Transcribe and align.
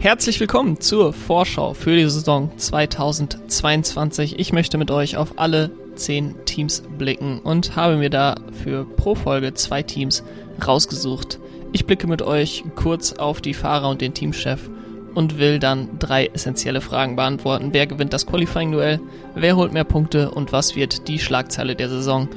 Herzlich 0.00 0.40
willkommen 0.40 0.80
zur 0.80 1.12
Vorschau 1.12 1.74
für 1.74 1.94
die 1.94 2.08
Saison 2.08 2.50
2022. 2.56 4.38
Ich 4.38 4.52
möchte 4.52 4.78
mit 4.78 4.90
euch 4.90 5.16
auf 5.16 5.34
alle 5.36 5.70
zehn 5.96 6.34
Teams 6.46 6.82
blicken 6.96 7.40
und 7.40 7.76
habe 7.76 7.96
mir 7.96 8.10
dafür 8.10 8.86
pro 8.96 9.14
Folge 9.14 9.54
zwei 9.54 9.82
Teams 9.82 10.24
rausgesucht. 10.66 11.38
Ich 11.72 11.86
blicke 11.86 12.06
mit 12.06 12.22
euch 12.22 12.64
kurz 12.74 13.12
auf 13.12 13.40
die 13.40 13.54
Fahrer 13.54 13.90
und 13.90 14.00
den 14.00 14.14
Teamchef 14.14 14.70
und 15.14 15.38
will 15.38 15.58
dann 15.58 15.98
drei 15.98 16.26
essentielle 16.26 16.80
Fragen 16.80 17.16
beantworten. 17.16 17.70
Wer 17.72 17.86
gewinnt 17.86 18.12
das 18.12 18.26
Qualifying-Duell? 18.26 19.00
Wer 19.34 19.56
holt 19.56 19.72
mehr 19.72 19.84
Punkte? 19.84 20.30
Und 20.30 20.52
was 20.52 20.74
wird 20.74 21.08
die 21.08 21.18
Schlagzeile 21.18 21.76
der 21.76 21.88
Saison? 21.88 22.28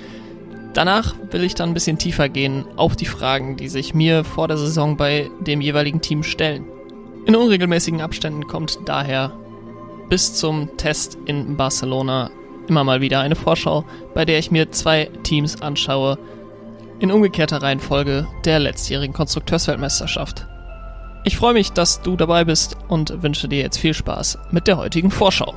Danach 0.74 1.16
will 1.32 1.44
ich 1.44 1.56
dann 1.56 1.70
ein 1.70 1.74
bisschen 1.74 1.98
tiefer 1.98 2.30
gehen 2.30 2.66
auf 2.78 2.96
die 2.96 3.06
Fragen, 3.06 3.58
die 3.58 3.68
sich 3.68 3.94
mir 3.94 4.24
vor 4.24 4.48
der 4.48 4.58
Saison 4.58 4.96
bei 4.96 5.30
dem 5.42 5.60
jeweiligen 5.60 6.02
Team 6.02 6.24
stellen. 6.24 6.66
In 7.26 7.36
unregelmäßigen 7.36 8.02
Abständen 8.02 8.48
kommt 8.48 8.80
daher 8.86 9.34
bis 10.10 10.34
zum 10.34 10.78
Test 10.78 11.18
in 11.26 11.58
Barcelona 11.58 12.32
immer 12.68 12.84
mal 12.84 13.02
wieder 13.02 13.20
eine 13.20 13.36
Vorschau, 13.36 13.86
bei 14.14 14.26
der 14.26 14.40
ich 14.40 14.52
mir 14.52 14.72
zwei 14.72 15.10
Teams 15.24 15.62
anschaue, 15.62 16.18
in 17.00 17.12
umgekehrter 17.12 17.62
Reihenfolge 17.62 18.28
der 18.46 18.60
letztjährigen 18.60 19.14
Konstrukteursweltmeisterschaft. 19.14 20.48
Ich 21.24 21.38
freue 21.38 21.54
mich, 21.54 21.72
dass 21.72 22.02
du 22.02 22.16
dabei 22.16 22.46
bist 22.46 22.78
und 22.88 23.24
wünsche 23.24 23.48
dir 23.48 23.60
jetzt 23.60 23.78
viel 23.78 23.94
Spaß 23.94 24.40
mit 24.52 24.68
der 24.68 24.78
heutigen 24.78 25.12
Vorschau. 25.12 25.54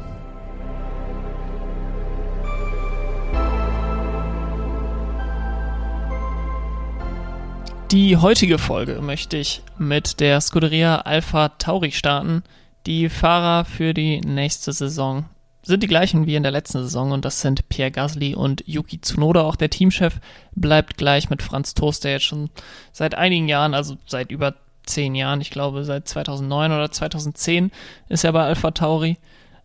Die 7.95 8.17
heutige 8.17 8.59
Folge 8.59 9.01
möchte 9.01 9.37
ich 9.37 9.63
mit 9.79 10.19
der 10.19 10.41
Scuderia 10.41 11.03
Alpha 11.03 11.51
Tauri 11.51 11.93
starten. 11.93 12.43
Die 12.87 13.09
Fahrer 13.09 13.65
für 13.65 13.95
die 13.95 14.21
nächste 14.21 14.73
Saison 14.73 15.27
sind 15.63 15.81
die 15.81 15.87
gleichen 15.87 16.27
wie 16.27 16.35
in 16.35 16.43
der 16.43 16.51
letzten 16.51 16.79
Saison 16.83 17.13
und 17.13 17.25
das 17.25 17.41
sind 17.41 17.69
Pierre 17.69 17.93
Gasly 17.93 18.35
und 18.35 18.65
Yuki 18.67 19.01
Tsunoda. 19.01 19.43
Auch 19.43 19.55
der 19.55 19.71
Teamchef 19.71 20.19
bleibt 20.57 20.97
gleich 20.97 21.31
mit 21.31 21.41
Franz 21.41 21.75
Toast, 21.75 22.03
der 22.03 22.15
jetzt 22.15 22.25
schon 22.25 22.51
seit 22.91 23.15
einigen 23.15 23.47
Jahren, 23.47 23.75
also 23.75 23.97
seit 24.07 24.33
über 24.33 24.57
zehn 24.85 25.15
Jahren, 25.15 25.41
ich 25.41 25.51
glaube 25.51 25.85
seit 25.85 26.09
2009 26.09 26.73
oder 26.73 26.91
2010 26.91 27.71
ist 28.09 28.25
er 28.25 28.33
bei 28.33 28.43
Alpha 28.43 28.73
Tauri. 28.73 29.19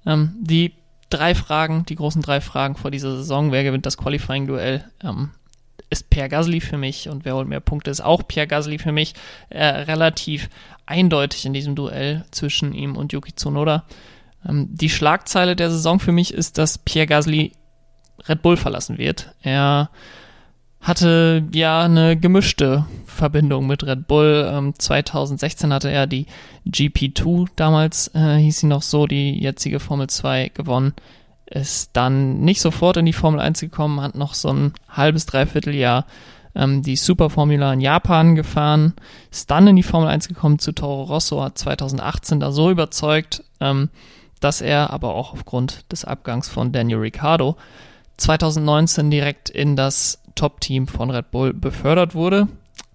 Ähm, 0.06 0.36
die 0.40 0.75
drei 1.09 1.34
Fragen, 1.34 1.84
die 1.90 1.96
großen 1.96 2.22
drei 2.22 2.42
Fragen 2.42 2.75
vor 2.75 2.92
dieser 2.92 3.18
Saison, 3.18 3.52
wer 3.52 3.64
gewinnt 3.64 3.88
das 3.88 3.98
Qualifying-Duell, 3.98 4.84
ähm, 5.03 5.31
ist 5.90 6.09
Pierre 6.09 6.30
Gasly 6.30 6.62
für 6.62 6.78
mich 6.78 7.09
und 7.09 7.26
wer 7.26 7.36
holt 7.36 7.48
mehr 7.48 7.59
Punkte, 7.59 7.92
ist 7.92 8.02
auch 8.02 8.28
Pierre 8.28 8.48
Gasly 8.48 8.78
für 8.78 8.92
mich. 8.92 9.14
Äh, 9.50 9.66
relativ 9.66 10.50
eindeutig 10.86 11.46
in 11.46 11.54
diesem 11.54 11.76
Duell 11.76 12.26
zwischen 12.31 12.73
ihm 12.73 12.96
und 12.96 13.14
Yuki 13.14 13.34
Tsunoda. 13.34 13.86
Ähm, 14.48 14.68
die 14.72 14.90
Schlagzeile 14.90 15.56
der 15.56 15.72
Saison 15.72 16.00
für 16.00 16.12
mich 16.12 16.34
ist, 16.34 16.58
dass 16.58 16.78
Pierre 16.78 17.08
Gasly 17.08 17.54
Red 18.28 18.42
Bull 18.42 18.58
verlassen 18.58 18.98
wird. 18.98 19.34
Er 19.42 19.90
hatte 20.81 21.44
ja 21.54 21.84
eine 21.84 22.18
gemischte 22.18 22.86
Verbindung 23.06 23.68
mit 23.68 23.84
Red 23.84 24.08
Bull. 24.08 24.50
Ähm, 24.52 24.74
2016 24.78 25.74
hatte 25.74 25.92
er 25.92 26.08
die 26.08 26.26
GP2, 26.68 27.48
damals 27.56 28.14
äh, 28.14 28.38
hieß 28.38 28.59
sie 28.59 28.68
noch 28.68 28.81
so, 28.81 29.08
die 29.08 29.42
jetzige 29.42 29.80
Formel 29.80 30.08
2 30.08 30.52
gewonnen 30.53 30.94
ist 31.50 31.92
dann 31.94 32.42
nicht 32.42 32.61
sofort 32.61 32.97
in 32.97 33.05
die 33.05 33.14
Formel 33.14 33.39
1 33.39 33.59
gekommen, 33.59 34.02
hat 34.02 34.16
noch 34.16 34.33
so 34.33 34.50
ein 34.50 34.73
halbes, 34.88 35.25
dreiviertel 35.25 35.73
Jahr 35.73 36.06
ähm, 36.56 36.83
die 36.83 36.95
Superformula 36.95 37.73
in 37.73 37.81
Japan 37.81 38.36
gefahren, 38.36 38.94
ist 39.31 39.50
dann 39.50 39.67
in 39.67 39.75
die 39.75 39.83
Formel 39.83 40.09
1 40.09 40.28
gekommen 40.28 40.59
zu 40.59 40.73
Toro 40.73 41.03
Rosso, 41.03 41.44
hat 41.44 41.58
2018 41.58 42.39
da 42.39 42.52
so 42.52 42.69
überzeugt, 42.69 43.44
ähm, 43.59 43.89
dass 44.39 44.61
er 44.61 44.91
aber 44.91 45.16
auch 45.16 45.33
aufgrund 45.33 45.91
des 45.91 46.06
Abgangs 46.06 46.47
von 46.47 46.72
Daniel 46.72 47.00
Ricciardo 47.00 47.57
2019 48.18 49.09
direkt 49.09 49.50
in 49.50 49.75
das 49.75 50.22
Top-Team 50.35 50.88
von 50.88 51.09
Red 51.09 51.31
Bull 51.31 51.53
befördert 51.53 52.16
wurde. 52.16 52.47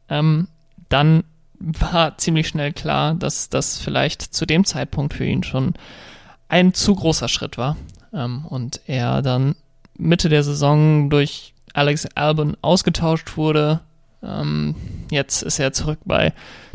Ähm, 0.08 0.48
dann 0.88 1.24
war 1.58 2.18
ziemlich 2.18 2.48
schnell 2.48 2.72
klar, 2.72 3.14
dass 3.14 3.48
das 3.48 3.78
vielleicht 3.78 4.22
zu 4.22 4.46
dem 4.46 4.64
Zeitpunkt 4.64 5.14
für 5.14 5.24
ihn 5.24 5.42
schon 5.42 5.74
ein 6.48 6.74
zu 6.74 6.94
großer 6.94 7.28
Schritt 7.28 7.58
war 7.58 7.76
ähm, 8.14 8.46
und 8.46 8.80
er 8.86 9.22
dann 9.22 9.56
Mitte 9.96 10.28
der 10.28 10.42
Saison 10.42 11.10
durch 11.10 11.54
Alex 11.72 12.06
Albon 12.14 12.56
ausgetauscht 12.62 13.36
wurde. 13.36 13.80
Ähm, 14.22 14.74
jetzt 15.10 15.42
ist 15.42 15.58
er 15.58 15.72
zurück 15.72 15.98
bei 16.04 16.32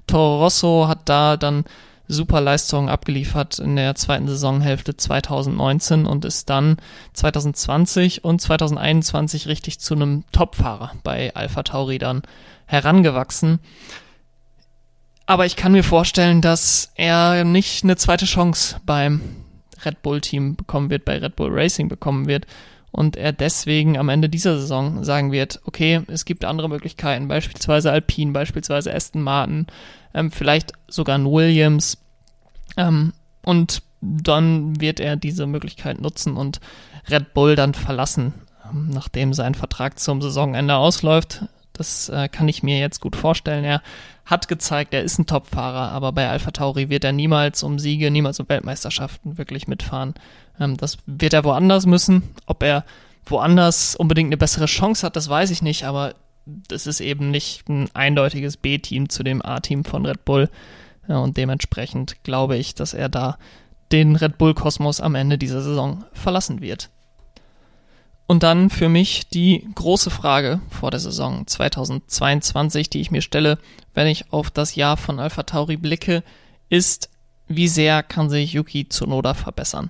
Toro 0.08 0.44
Rosso, 0.44 0.88
hat 0.88 1.08
da 1.08 1.38
dann 1.38 1.66
super 2.08 2.42
Leistungen 2.42 2.90
abgeliefert 2.90 3.60
in 3.60 3.76
der 3.76 3.94
zweiten 3.96 4.28
Saisonhälfte 4.28 4.98
2019 4.98 6.06
und 6.06 6.26
ist 6.26 6.50
dann 6.50 6.78
2020 7.14 8.24
und 8.24 8.42
2021 8.42 9.48
richtig 9.48 9.80
zu 9.80 9.94
einem 9.94 10.24
Topfahrer 10.32 10.94
bei 11.04 11.34
Alpha 11.36 11.64
Tauri 11.64 12.00
dann 12.00 12.24
herangewachsen. 12.66 13.60
Aber 15.28 15.46
ich 15.46 15.56
kann 15.56 15.72
mir 15.72 15.84
vorstellen, 15.84 16.42
dass 16.42 16.92
er 16.96 17.44
nicht 17.44 17.84
eine 17.84 17.96
zweite 17.96 18.26
Chance 18.26 18.78
beim 18.88 19.22
Red 19.86 20.02
Bull 20.02 20.22
Team 20.22 20.56
bekommen 20.56 20.90
wird, 20.90 21.06
bei 21.06 21.18
Red 21.18 21.36
Bull 21.36 21.50
Racing 21.52 21.90
bekommen 21.90 22.28
wird 22.28 22.46
und 22.92 23.16
er 23.16 23.32
deswegen 23.32 23.98
am 23.98 24.10
Ende 24.10 24.30
dieser 24.30 24.60
Saison 24.60 25.04
sagen 25.04 25.32
wird, 25.32 25.62
okay, 25.66 26.02
es 26.08 26.26
gibt 26.26 26.46
andere 26.46 26.70
Möglichkeiten, 26.70 27.28
beispielsweise 27.28 27.92
Alpine, 27.92 28.32
beispielsweise 28.32 28.94
Aston 28.94 29.22
Martin, 29.22 29.68
ähm, 30.14 30.32
vielleicht 30.32 30.74
sogar 30.88 31.18
ein 31.18 31.26
Williams 31.26 31.98
ähm, 32.78 33.14
und 33.44 33.84
dann 34.02 34.80
wird 34.80 35.00
er 35.00 35.16
diese 35.18 35.46
Möglichkeit 35.46 36.02
nutzen 36.02 36.38
und 36.38 36.60
Red 37.10 37.34
Bull 37.34 37.56
dann 37.56 37.74
verlassen, 37.74 38.34
ähm, 38.70 38.90
nachdem 38.92 39.34
sein 39.34 39.56
Vertrag 39.56 40.00
zum 40.00 40.22
Saisonende 40.22 40.76
ausläuft. 40.76 41.46
Das 41.74 42.10
äh, 42.10 42.28
kann 42.28 42.48
ich 42.48 42.64
mir 42.64 42.80
jetzt 42.80 43.00
gut 43.00 43.16
vorstellen. 43.16 43.64
Er 43.64 43.82
hat 44.30 44.48
gezeigt, 44.48 44.94
er 44.94 45.04
ist 45.04 45.18
ein 45.18 45.26
Topfahrer, 45.26 45.92
aber 45.92 46.12
bei 46.12 46.30
Alpha 46.30 46.52
Tauri 46.52 46.90
wird 46.90 47.04
er 47.04 47.14
niemals 47.14 47.64
um 47.64 47.80
Siege, 47.80 48.12
niemals 48.12 48.40
um 48.40 48.48
Weltmeisterschaften 48.48 49.38
wirklich 49.38 49.68
mitfahren. 49.68 50.14
Ähm, 50.60 50.78
das 50.78 51.00
wird 51.08 51.34
er 51.34 51.44
woanders 51.44 51.86
müssen. 51.88 52.24
Ob 52.46 52.62
er 52.62 52.86
woanders 53.26 53.96
unbedingt 53.96 54.28
eine 54.28 54.38
bessere 54.38 54.68
Chance 54.68 55.06
hat, 55.06 55.16
das 55.16 55.30
weiß 55.30 55.50
ich 55.50 55.62
nicht, 55.62 55.86
aber 55.86 56.14
das 56.46 56.88
ist 56.88 57.00
eben 57.00 57.32
nicht 57.32 57.68
ein 57.70 57.90
eindeutiges 57.94 58.58
B-Team 58.58 59.10
zu 59.10 59.24
dem 59.24 59.44
A-Team 59.44 59.84
von 59.84 60.06
Red 60.06 60.26
Bull. 60.26 60.50
Ja, 61.08 61.18
und 61.18 61.38
dementsprechend 61.38 62.24
glaube 62.24 62.58
ich, 62.58 62.76
dass 62.76 62.94
er 62.94 63.10
da 63.10 63.38
den 63.92 64.16
Red 64.16 64.38
Bull 64.38 64.54
Kosmos 64.54 65.02
am 65.02 65.16
Ende 65.16 65.40
dieser 65.40 65.62
Saison 65.62 66.06
verlassen 66.14 66.62
wird. 66.62 66.90
Und 68.30 68.44
dann 68.44 68.70
für 68.70 68.90
mich 68.90 69.28
die 69.30 69.68
große 69.74 70.12
Frage 70.12 70.62
vor 70.70 70.92
der 70.92 71.00
Saison 71.00 71.48
2022, 71.48 72.88
die 72.88 73.02
ich 73.02 73.10
mir 73.10 73.24
stelle, 73.24 73.58
wenn 73.96 74.06
ich 74.06 74.32
auf 74.32 74.52
das 74.52 74.76
Jahr 74.76 74.98
von 74.98 75.20
Alpha 75.20 75.42
Tauri 75.42 75.78
blicke, 75.78 76.22
ist, 76.70 77.10
wie 77.48 77.68
sehr 77.68 78.04
kann 78.04 78.30
sich 78.30 78.54
Yuki 78.54 78.88
Tsunoda 78.88 79.34
verbessern? 79.34 79.90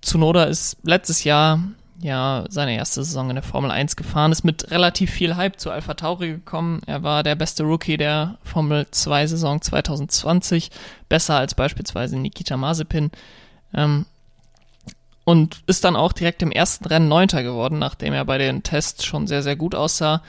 Tsunoda 0.00 0.44
ist 0.44 0.76
letztes 0.84 1.24
Jahr 1.24 1.58
ja 1.98 2.44
seine 2.50 2.76
erste 2.76 3.02
Saison 3.02 3.30
in 3.30 3.34
der 3.34 3.42
Formel 3.42 3.72
1 3.72 3.96
gefahren, 3.96 4.30
ist 4.30 4.44
mit 4.44 4.70
relativ 4.70 5.10
viel 5.10 5.34
Hype 5.34 5.58
zu 5.58 5.72
Alpha 5.72 5.94
Tauri 5.94 6.28
gekommen. 6.28 6.82
Er 6.86 7.02
war 7.02 7.24
der 7.24 7.34
beste 7.34 7.64
Rookie 7.64 7.96
der 7.96 8.38
Formel 8.44 8.86
2 8.88 9.26
Saison 9.26 9.60
2020, 9.60 10.70
besser 11.08 11.34
als 11.34 11.56
beispielsweise 11.56 12.16
Nikita 12.16 12.56
Mazepin. 12.56 13.10
Ähm, 13.74 14.06
und 15.26 15.64
ist 15.66 15.82
dann 15.82 15.96
auch 15.96 16.12
direkt 16.12 16.40
im 16.42 16.52
ersten 16.52 16.86
Rennen 16.86 17.08
Neunter 17.08 17.42
geworden, 17.42 17.80
nachdem 17.80 18.12
er 18.12 18.24
bei 18.24 18.38
den 18.38 18.62
Tests 18.62 19.04
schon 19.04 19.26
sehr, 19.26 19.42
sehr 19.42 19.56
gut 19.56 19.74
aussah. 19.74 20.22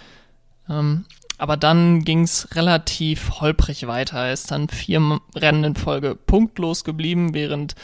Ähm, 0.67 1.05
aber 1.37 1.55
dann 1.55 2.03
ging 2.03 2.23
es 2.23 2.55
relativ 2.55 3.39
holprig 3.39 3.85
weiter. 3.85 4.17
Er 4.17 4.33
ist 4.33 4.49
dann 4.49 4.69
vier 4.69 5.19
Rennen 5.35 5.63
in 5.63 5.75
Folge 5.75 6.15
punktlos 6.15 6.83
geblieben, 6.83 7.35
während 7.35 7.75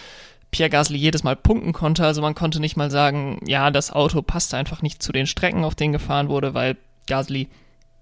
Pierre 0.49 0.71
Gasly 0.71 0.97
jedes 0.97 1.23
Mal 1.23 1.35
punkten 1.35 1.71
konnte. 1.71 2.03
Also 2.03 2.19
man 2.23 2.33
konnte 2.33 2.59
nicht 2.59 2.77
mal 2.77 2.89
sagen, 2.89 3.39
ja, 3.45 3.69
das 3.69 3.91
Auto 3.91 4.23
passte 4.23 4.57
einfach 4.57 4.81
nicht 4.81 5.03
zu 5.03 5.11
den 5.11 5.27
Strecken, 5.27 5.65
auf 5.65 5.75
denen 5.75 5.93
gefahren 5.93 6.29
wurde, 6.29 6.55
weil 6.55 6.77
Gasly 7.05 7.47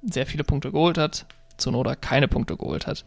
sehr 0.03 0.25
viele 0.25 0.45
Punkte 0.45 0.71
geholt 0.71 0.97
hat, 0.97 1.25
Zunoda 1.57 1.95
keine 1.95 2.29
Punkte 2.29 2.55
geholt 2.55 2.87
hat. 2.87 3.03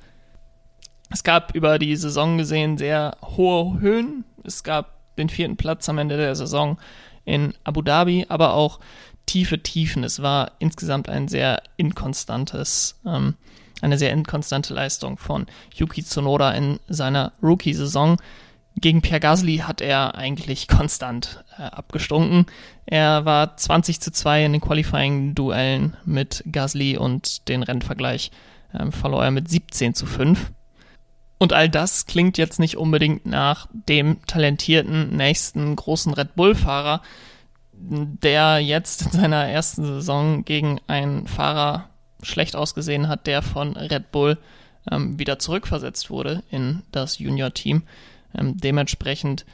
Es 1.08 1.24
gab 1.24 1.54
über 1.54 1.78
die 1.78 1.96
Saison 1.96 2.36
gesehen 2.36 2.76
sehr 2.76 3.16
hohe 3.22 3.80
Höhen. 3.80 4.26
Es 4.44 4.64
gab 4.64 4.93
den 5.18 5.28
vierten 5.28 5.56
Platz 5.56 5.88
am 5.88 5.98
Ende 5.98 6.16
der 6.16 6.34
Saison 6.34 6.78
in 7.24 7.54
Abu 7.64 7.82
Dhabi, 7.82 8.26
aber 8.28 8.54
auch 8.54 8.80
tiefe 9.26 9.62
Tiefen. 9.62 10.04
Es 10.04 10.22
war 10.22 10.52
insgesamt 10.58 11.08
ein 11.08 11.28
sehr 11.28 11.62
inkonstantes, 11.76 13.00
ähm, 13.06 13.34
eine 13.80 13.98
sehr 13.98 14.12
inkonstante 14.12 14.74
Leistung 14.74 15.16
von 15.16 15.46
Yuki 15.74 16.02
Tsunoda 16.02 16.52
in 16.52 16.78
seiner 16.88 17.32
Rookie-Saison. 17.42 18.18
Gegen 18.76 19.02
Pierre 19.02 19.20
Gasly 19.20 19.58
hat 19.58 19.80
er 19.80 20.16
eigentlich 20.16 20.66
konstant 20.68 21.44
äh, 21.58 21.62
abgestunken. 21.62 22.46
Er 22.86 23.24
war 23.24 23.56
20 23.56 24.00
zu 24.00 24.10
2 24.10 24.46
in 24.46 24.52
den 24.52 24.60
Qualifying-Duellen 24.60 25.96
mit 26.04 26.42
Gasly 26.50 26.96
und 26.96 27.48
den 27.48 27.62
Rennvergleich 27.62 28.30
ähm, 28.74 28.90
verlor 28.90 29.24
er 29.24 29.30
mit 29.30 29.48
17 29.48 29.94
zu 29.94 30.06
5. 30.06 30.50
Und 31.38 31.52
all 31.52 31.68
das 31.68 32.06
klingt 32.06 32.38
jetzt 32.38 32.60
nicht 32.60 32.76
unbedingt 32.76 33.26
nach 33.26 33.68
dem 33.72 34.24
talentierten 34.26 35.16
nächsten 35.16 35.74
großen 35.76 36.14
Red 36.14 36.36
Bull-Fahrer, 36.36 37.02
der 37.72 38.60
jetzt 38.60 39.02
in 39.02 39.10
seiner 39.10 39.46
ersten 39.48 39.84
Saison 39.84 40.44
gegen 40.44 40.80
einen 40.86 41.26
Fahrer 41.26 41.88
schlecht 42.22 42.56
ausgesehen 42.56 43.08
hat, 43.08 43.26
der 43.26 43.42
von 43.42 43.76
Red 43.76 44.10
Bull 44.12 44.38
ähm, 44.90 45.18
wieder 45.18 45.38
zurückversetzt 45.38 46.10
wurde 46.10 46.42
in 46.50 46.82
das 46.92 47.18
Junior-Team. 47.18 47.82
Ähm, 48.36 48.56
dementsprechend 48.56 49.44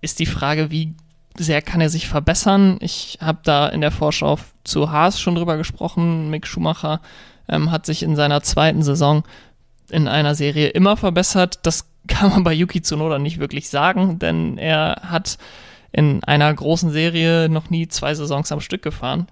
ist 0.00 0.18
die 0.18 0.26
Frage, 0.26 0.70
wie 0.70 0.94
sehr 1.36 1.62
kann 1.62 1.80
er 1.80 1.90
sich 1.90 2.08
verbessern. 2.08 2.78
Ich 2.80 3.18
habe 3.20 3.38
da 3.42 3.68
in 3.68 3.80
der 3.80 3.90
Vorschau 3.90 4.38
zu 4.64 4.90
Haas 4.90 5.20
schon 5.20 5.34
drüber 5.34 5.56
gesprochen. 5.56 6.30
Mick 6.30 6.46
Schumacher 6.46 7.00
ähm, 7.48 7.70
hat 7.70 7.86
sich 7.86 8.02
in 8.02 8.16
seiner 8.16 8.42
zweiten 8.42 8.82
Saison 8.82 9.24
in 9.90 10.08
einer 10.08 10.34
Serie 10.34 10.68
immer 10.68 10.96
verbessert. 10.96 11.60
Das 11.62 11.88
kann 12.08 12.30
man 12.30 12.44
bei 12.44 12.52
Yuki 12.52 12.82
Tsunoda 12.82 13.18
nicht 13.18 13.38
wirklich 13.38 13.68
sagen, 13.68 14.18
denn 14.18 14.58
er 14.58 15.02
hat 15.04 15.38
in 15.92 16.22
einer 16.24 16.52
großen 16.52 16.90
Serie 16.90 17.48
noch 17.48 17.70
nie 17.70 17.88
zwei 17.88 18.14
Saisons 18.14 18.52
am 18.52 18.60
Stück 18.60 18.82
gefahren. 18.82 19.26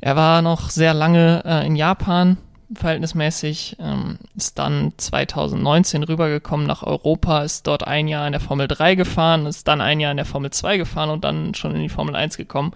Er 0.00 0.16
war 0.16 0.42
noch 0.42 0.70
sehr 0.70 0.94
lange 0.94 1.42
äh, 1.44 1.66
in 1.66 1.76
Japan, 1.76 2.36
verhältnismäßig, 2.74 3.76
ähm, 3.80 4.18
ist 4.36 4.58
dann 4.58 4.92
2019 4.96 6.02
rübergekommen 6.02 6.66
nach 6.66 6.82
Europa, 6.82 7.42
ist 7.42 7.66
dort 7.66 7.86
ein 7.86 8.08
Jahr 8.08 8.26
in 8.26 8.32
der 8.32 8.40
Formel 8.40 8.68
3 8.68 8.94
gefahren, 8.94 9.46
ist 9.46 9.68
dann 9.68 9.80
ein 9.80 10.00
Jahr 10.00 10.10
in 10.10 10.16
der 10.16 10.26
Formel 10.26 10.50
2 10.50 10.76
gefahren 10.76 11.10
und 11.10 11.24
dann 11.24 11.54
schon 11.54 11.74
in 11.74 11.82
die 11.82 11.88
Formel 11.88 12.14
1 12.16 12.36
gekommen. 12.36 12.72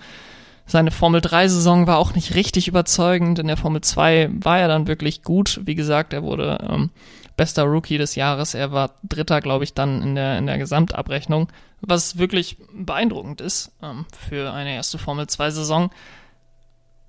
Seine 0.68 0.90
Formel 0.90 1.22
3-Saison 1.22 1.86
war 1.86 1.96
auch 1.96 2.14
nicht 2.14 2.34
richtig 2.34 2.68
überzeugend. 2.68 3.38
In 3.38 3.46
der 3.46 3.56
Formel 3.56 3.80
2 3.80 4.28
war 4.32 4.58
er 4.58 4.68
dann 4.68 4.86
wirklich 4.86 5.22
gut. 5.22 5.60
Wie 5.64 5.74
gesagt, 5.74 6.12
er 6.12 6.22
wurde 6.22 6.58
ähm, 6.68 6.90
bester 7.38 7.62
Rookie 7.62 7.96
des 7.96 8.16
Jahres. 8.16 8.52
Er 8.52 8.70
war 8.70 8.96
Dritter, 9.02 9.40
glaube 9.40 9.64
ich, 9.64 9.72
dann 9.72 10.02
in 10.02 10.14
der, 10.14 10.36
in 10.36 10.46
der 10.46 10.58
Gesamtabrechnung, 10.58 11.48
was 11.80 12.18
wirklich 12.18 12.58
beeindruckend 12.74 13.40
ist 13.40 13.72
ähm, 13.82 14.04
für 14.14 14.52
eine 14.52 14.74
erste 14.74 14.98
Formel 14.98 15.24
2-Saison. 15.24 15.90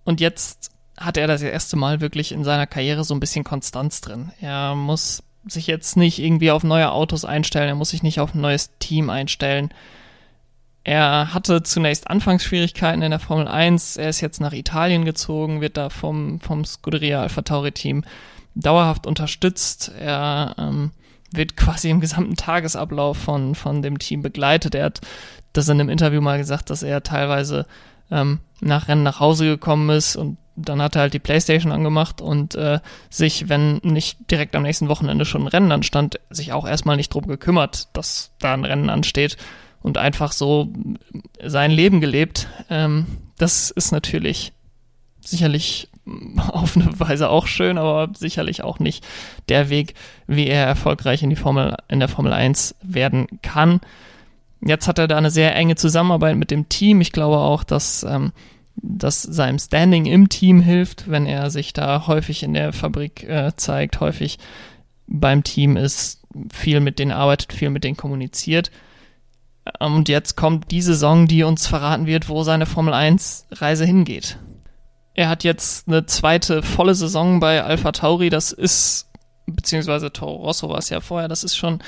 Und 0.05 0.21
jetzt 0.21 0.71
hat 0.97 1.17
er 1.17 1.27
das 1.27 1.41
erste 1.41 1.75
Mal 1.75 1.99
wirklich 1.99 2.31
in 2.31 2.45
seiner 2.45 2.65
Karriere 2.65 3.03
so 3.03 3.13
ein 3.13 3.19
bisschen 3.19 3.43
Konstanz 3.43 3.99
drin. 3.99 4.31
Er 4.39 4.73
muss 4.73 5.21
sich 5.45 5.67
jetzt 5.67 5.97
nicht 5.97 6.19
irgendwie 6.19 6.51
auf 6.51 6.63
neue 6.63 6.91
Autos 6.91 7.25
einstellen, 7.25 7.67
er 7.67 7.75
muss 7.75 7.89
sich 7.89 8.03
nicht 8.03 8.21
auf 8.21 8.33
ein 8.33 8.41
neues 8.41 8.77
Team 8.79 9.09
einstellen. 9.09 9.73
Er 10.89 11.35
hatte 11.35 11.61
zunächst 11.61 12.09
Anfangsschwierigkeiten 12.09 13.03
in 13.03 13.11
der 13.11 13.19
Formel 13.19 13.47
1, 13.47 13.97
er 13.97 14.09
ist 14.09 14.21
jetzt 14.21 14.41
nach 14.41 14.53
Italien 14.53 15.05
gezogen, 15.05 15.61
wird 15.61 15.77
da 15.77 15.91
vom, 15.91 16.39
vom 16.39 16.65
Scuderia 16.65 17.21
Alpha 17.21 17.43
Tauri 17.43 17.71
Team 17.71 18.03
dauerhaft 18.55 19.05
unterstützt. 19.05 19.91
Er 19.99 20.55
ähm, 20.57 20.89
wird 21.31 21.55
quasi 21.55 21.91
im 21.91 22.01
gesamten 22.01 22.37
Tagesablauf 22.37 23.17
von, 23.17 23.53
von 23.53 23.83
dem 23.83 23.99
Team 23.99 24.23
begleitet. 24.23 24.73
Er 24.73 24.85
hat 24.85 25.01
das 25.53 25.69
in 25.69 25.79
einem 25.79 25.89
Interview 25.89 26.21
mal 26.21 26.39
gesagt, 26.39 26.71
dass 26.71 26.81
er 26.81 27.03
teilweise 27.03 27.67
ähm, 28.09 28.39
nach 28.59 28.87
Rennen 28.87 29.03
nach 29.03 29.19
Hause 29.19 29.45
gekommen 29.45 29.91
ist 29.91 30.15
und 30.15 30.37
dann 30.55 30.81
hat 30.81 30.95
er 30.95 31.03
halt 31.03 31.13
die 31.13 31.19
Playstation 31.19 31.71
angemacht 31.71 32.19
und 32.19 32.55
äh, 32.55 32.79
sich, 33.11 33.47
wenn 33.47 33.75
nicht 33.83 34.31
direkt 34.31 34.55
am 34.55 34.63
nächsten 34.63 34.89
Wochenende 34.89 35.25
schon 35.25 35.43
ein 35.43 35.49
Rennen 35.49 35.71
anstand, 35.71 36.19
sich 36.31 36.51
auch 36.51 36.67
erstmal 36.67 36.97
nicht 36.97 37.13
drum 37.13 37.27
gekümmert, 37.27 37.89
dass 37.93 38.31
da 38.39 38.55
ein 38.55 38.65
Rennen 38.65 38.89
ansteht 38.89 39.37
und 39.81 39.97
einfach 39.97 40.31
so 40.31 40.71
sein 41.43 41.71
Leben 41.71 42.01
gelebt. 42.01 42.47
Ähm, 42.69 43.05
das 43.37 43.71
ist 43.71 43.91
natürlich 43.91 44.53
sicherlich 45.21 45.89
auf 46.37 46.75
eine 46.75 46.99
Weise 46.99 47.29
auch 47.29 47.47
schön, 47.47 47.77
aber 47.77 48.11
sicherlich 48.15 48.63
auch 48.63 48.79
nicht 48.79 49.05
der 49.47 49.69
Weg, 49.69 49.93
wie 50.27 50.47
er 50.47 50.65
erfolgreich 50.65 51.23
in 51.23 51.29
die 51.29 51.35
Formel, 51.35 51.75
in 51.87 51.99
der 51.99 52.09
Formel 52.09 52.33
1 52.33 52.75
werden 52.81 53.27
kann. 53.41 53.81
Jetzt 54.61 54.87
hat 54.87 54.99
er 54.99 55.07
da 55.07 55.17
eine 55.17 55.31
sehr 55.31 55.55
enge 55.55 55.75
Zusammenarbeit 55.75 56.35
mit 56.35 56.51
dem 56.51 56.67
Team. 56.67 56.99
Ich 56.99 57.11
glaube 57.13 57.37
auch, 57.37 57.63
dass 57.63 58.03
ähm, 58.03 58.33
das 58.75 59.21
seinem 59.21 59.59
Standing 59.59 60.05
im 60.05 60.29
Team 60.29 60.61
hilft, 60.61 61.09
wenn 61.09 61.25
er 61.25 61.49
sich 61.49 61.73
da 61.73 62.07
häufig 62.07 62.43
in 62.43 62.53
der 62.53 62.73
Fabrik 62.73 63.23
äh, 63.23 63.53
zeigt, 63.55 63.99
häufig 63.99 64.37
beim 65.07 65.43
Team 65.43 65.77
ist, 65.77 66.21
viel 66.53 66.79
mit 66.79 66.99
denen 66.99 67.11
arbeitet, 67.11 67.53
viel 67.53 67.69
mit 67.69 67.83
denen 67.83 67.97
kommuniziert. 67.97 68.69
Ähm, 69.79 69.95
und 69.95 70.09
jetzt 70.09 70.35
kommt 70.35 70.71
die 70.71 70.81
Saison, 70.81 71.27
die 71.27 71.43
uns 71.43 71.67
verraten 71.67 72.05
wird, 72.05 72.29
wo 72.29 72.43
seine 72.43 72.65
Formel 72.65 72.93
1 72.93 73.47
Reise 73.51 73.85
hingeht. 73.85 74.37
Er 75.13 75.29
hat 75.29 75.43
jetzt 75.43 75.87
eine 75.87 76.05
zweite 76.05 76.61
volle 76.61 76.95
Saison 76.95 77.39
bei 77.39 77.63
Alpha 77.63 77.91
Tauri, 77.91 78.29
das 78.29 78.51
ist, 78.51 79.09
beziehungsweise 79.45 80.13
Toro 80.13 80.43
Rosso 80.45 80.69
war 80.69 80.77
es 80.77 80.89
ja 80.89 81.01
vorher, 81.01 81.27
das 81.27 81.43
ist 81.43 81.57
schon 81.57 81.79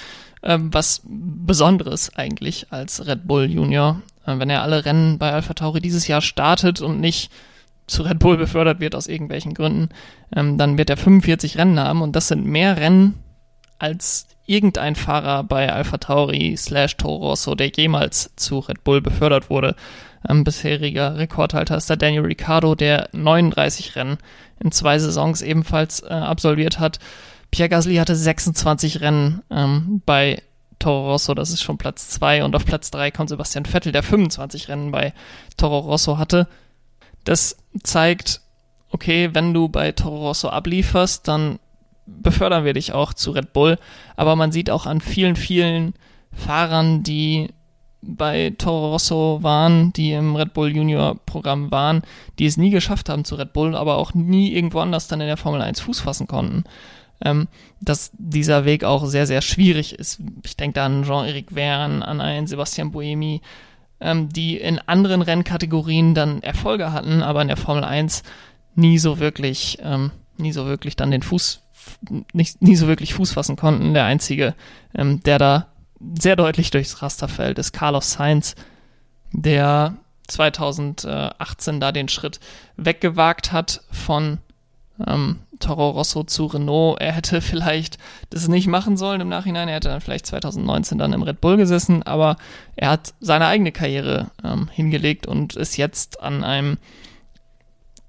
ähm, 0.43 0.73
was 0.73 1.01
Besonderes 1.05 2.15
eigentlich 2.15 2.71
als 2.71 3.05
Red 3.05 3.27
Bull 3.27 3.49
Junior. 3.49 4.01
Äh, 4.25 4.39
wenn 4.39 4.49
er 4.49 4.63
alle 4.63 4.85
Rennen 4.85 5.17
bei 5.17 5.31
Alpha 5.31 5.53
Tauri 5.53 5.81
dieses 5.81 6.07
Jahr 6.07 6.21
startet 6.21 6.81
und 6.81 6.99
nicht 6.99 7.31
zu 7.87 8.03
Red 8.03 8.19
Bull 8.19 8.37
befördert 8.37 8.79
wird 8.79 8.95
aus 8.95 9.07
irgendwelchen 9.07 9.53
Gründen, 9.53 9.89
ähm, 10.35 10.57
dann 10.57 10.77
wird 10.77 10.89
er 10.89 10.97
45 10.97 11.57
Rennen 11.57 11.79
haben 11.79 12.01
und 12.01 12.15
das 12.15 12.27
sind 12.27 12.45
mehr 12.45 12.77
Rennen 12.77 13.19
als 13.79 14.27
irgendein 14.51 14.95
Fahrer 14.95 15.44
bei 15.44 15.71
Alpha 15.71 15.98
Tauri 15.98 16.56
slash 16.57 16.98
Toro 16.98 17.30
Rosso, 17.30 17.56
der 17.56 17.69
jemals 17.69 18.31
zu 18.36 18.59
Red 18.59 18.83
Bull 18.83 19.01
befördert 19.01 19.50
wurde. 19.50 19.75
Ähm, 20.27 20.44
bisheriger 20.44 21.18
Rekordhalter 21.18 21.77
ist 21.77 21.89
der 21.89 21.98
Daniel 21.98 22.25
Ricciardo, 22.25 22.75
der 22.75 23.09
39 23.13 23.95
Rennen 23.95 24.18
in 24.59 24.71
zwei 24.71 25.00
Saisons 25.00 25.42
ebenfalls 25.42 26.01
äh, 26.01 26.13
absolviert 26.13 26.80
hat. 26.80 27.00
Pierre 27.50 27.69
Gasly 27.69 27.95
hatte 27.95 28.15
26 28.15 29.01
Rennen 29.01 29.42
ähm, 29.50 30.01
bei 30.06 30.42
Toro 30.80 31.12
Rosso, 31.12 31.33
das 31.33 31.51
ist 31.51 31.62
schon 31.62 31.77
Platz 31.77 32.09
2 32.09 32.44
und 32.44 32.56
auf 32.56 32.65
Platz 32.65 32.92
3 32.92 33.12
kommt 33.12 33.30
Sebastian 33.30 33.65
Vettel, 33.65 33.92
der 33.92 34.03
25 34.03 34.68
Rennen 34.68 34.92
bei 34.92 35.13
Toro 35.57 35.80
Rosso 35.80 36.18
hatte. 36.18 36.48
Das 37.24 37.57
zeigt, 37.83 38.42
okay, 38.89 39.30
wenn 39.33 39.53
du 39.53 39.69
bei 39.69 39.92
Toro 39.92 40.27
Rosso 40.27 40.50
ablieferst, 40.50 41.27
dann 41.27 41.59
befördern 42.06 42.65
wir 42.65 42.74
dich 42.74 42.94
auch 42.94 43.13
zu 43.13 43.31
Red 43.31 43.53
Bull, 43.53 43.77
aber 44.15 44.36
man 44.36 44.51
sieht 44.51 44.69
auch 44.69 44.86
an 44.86 45.01
vielen, 45.01 45.36
vielen 45.36 45.94
Fahrern, 46.33 47.03
die 47.03 47.50
bei 48.01 48.53
Toro 48.57 48.92
Rosso 48.92 49.39
waren, 49.42 49.94
die 49.94 50.13
im 50.13 50.36
Red 50.36 50.53
Bull 50.53 50.75
Junior 50.75 51.15
Programm 51.25 51.69
waren, 51.69 52.01
die 52.39 52.48
es 52.48 52.57
nie 52.57 52.71
geschafft 52.71 53.09
haben 53.09 53.25
zu 53.25 53.36
Red 53.36 53.53
Bull, 53.53 53.75
aber 53.75 53.98
auch 53.98 54.13
nie 54.13 54.53
irgendwo 54.53 54.80
anders 54.80 55.07
dann 55.07 55.21
in 55.21 55.27
der 55.27 55.38
Formel 55.38 55.62
1 55.62 55.81
Fuß 55.81 56.00
fassen 56.00 56.27
konnten 56.27 56.63
ähm, 57.24 57.48
dass 57.80 58.12
dieser 58.18 58.65
Weg 58.65 58.84
auch 58.84 59.05
sehr, 59.05 59.27
sehr 59.27 59.41
schwierig 59.41 59.93
ist. 59.93 60.22
Ich 60.43 60.58
denke 60.58 60.75
da 60.75 60.86
an 60.86 61.03
Jean-Éric 61.03 61.53
Verne, 61.53 62.05
an 62.05 62.22
einen 62.22 62.48
Sebastian 62.48 62.91
Buemi, 62.91 63.41
ähm, 64.00 64.29
die 64.29 64.58
in 64.58 64.79
anderen 64.79 65.22
Rennkategorien 65.22 66.15
dann 66.15 66.41
Erfolge 66.41 66.91
hatten, 66.91 67.22
aber 67.22 67.41
in 67.41 67.48
der 67.48 67.58
Formel 67.58 67.84
1 67.84 68.24
nie 68.75 68.98
so 68.98 69.20
wirklich, 69.20 69.77
ähm, 69.81 70.12
nie 70.38 70.51
so 70.51 70.65
wirklich 70.65 70.96
dann 70.96 71.12
den 71.12 71.22
Fuß, 71.22 71.62
nicht, 72.34 72.62
nie 72.62 72.75
so 72.75 72.88
wirklich 72.88 73.13
Fuß 73.13 73.34
fassen 73.34 73.55
konnten. 73.55 73.93
Der 73.93 74.05
einzige, 74.05 74.55
ähm, 74.96 75.22
der 75.24 75.38
da 75.38 75.67
sehr 76.20 76.36
deutlich 76.36 76.72
durchs 76.72 77.01
Raster 77.01 77.27
fällt, 77.27 77.60
ist 77.60 77.74
Carlos 77.74 78.13
Sainz, 78.13 78.55
der 79.31 79.96
2018 80.27 81.79
da 81.79 81.91
den 81.91 82.08
Schritt 82.08 82.39
weggewagt 82.77 83.51
hat 83.51 83.81
von 83.91 84.39
ähm, 85.05 85.39
Toro 85.60 85.91
Rosso 85.91 86.24
zu 86.24 86.48
Renault. 86.48 87.00
Er 87.00 87.13
hätte 87.13 87.41
vielleicht 87.41 87.98
das 88.29 88.48
nicht 88.48 88.67
machen 88.67 88.98
sollen 88.98 89.22
im 89.22 89.29
Nachhinein. 89.29 89.67
Er 89.67 89.75
hätte 89.75 89.89
dann 89.89 90.01
vielleicht 90.01 90.25
2019 90.25 90.98
dann 90.98 91.13
im 91.13 91.24
Red 91.24 91.41
Bull 91.41 91.58
gesessen, 91.58 92.03
aber 92.03 92.38
er 92.75 92.91
hat 92.91 93.13
seine 93.20 93.48
eigene 93.48 93.72
Karriere 93.72 94.31
ähm, 94.43 94.70
hingelegt 94.72 95.27
und 95.27 95.55
ist 95.55 95.77
jetzt 95.77 96.22
an 96.22 96.43
einem 96.43 96.77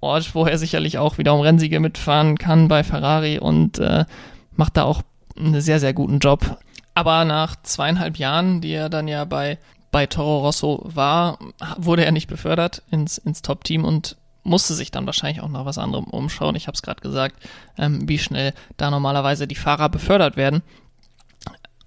Ort, 0.02 0.34
wo 0.34 0.44
er 0.44 0.58
sicherlich 0.58 0.98
auch 0.98 1.18
wieder 1.18 1.34
um 1.34 1.40
Rennsiege 1.40 1.80
mitfahren 1.80 2.36
kann 2.36 2.68
bei 2.68 2.84
Ferrari 2.84 3.38
und 3.38 3.78
äh, 3.78 4.04
macht 4.56 4.76
da 4.76 4.84
auch 4.84 5.02
einen 5.36 5.60
sehr, 5.60 5.80
sehr 5.80 5.94
guten 5.94 6.18
Job. 6.18 6.58
Aber 6.94 7.24
nach 7.24 7.56
zweieinhalb 7.62 8.18
Jahren, 8.18 8.60
die 8.60 8.72
er 8.72 8.88
dann 8.88 9.08
ja 9.08 9.24
bei, 9.24 9.58
bei 9.90 10.06
Toro 10.06 10.40
Rosso 10.40 10.82
war, 10.84 11.38
wurde 11.76 12.04
er 12.04 12.12
nicht 12.12 12.28
befördert 12.28 12.82
ins, 12.90 13.18
ins 13.18 13.42
Top-Team 13.42 13.84
und 13.84 14.16
musste 14.44 14.74
sich 14.74 14.90
dann 14.90 15.06
wahrscheinlich 15.06 15.40
auch 15.40 15.48
nach 15.48 15.64
was 15.64 15.78
anderem 15.78 16.04
umschauen. 16.04 16.56
Ich 16.56 16.66
habe 16.66 16.74
es 16.74 16.82
gerade 16.82 17.00
gesagt, 17.00 17.36
ähm, 17.78 18.08
wie 18.08 18.18
schnell 18.18 18.52
da 18.76 18.90
normalerweise 18.90 19.46
die 19.46 19.54
Fahrer 19.54 19.88
befördert 19.88 20.36
werden. 20.36 20.62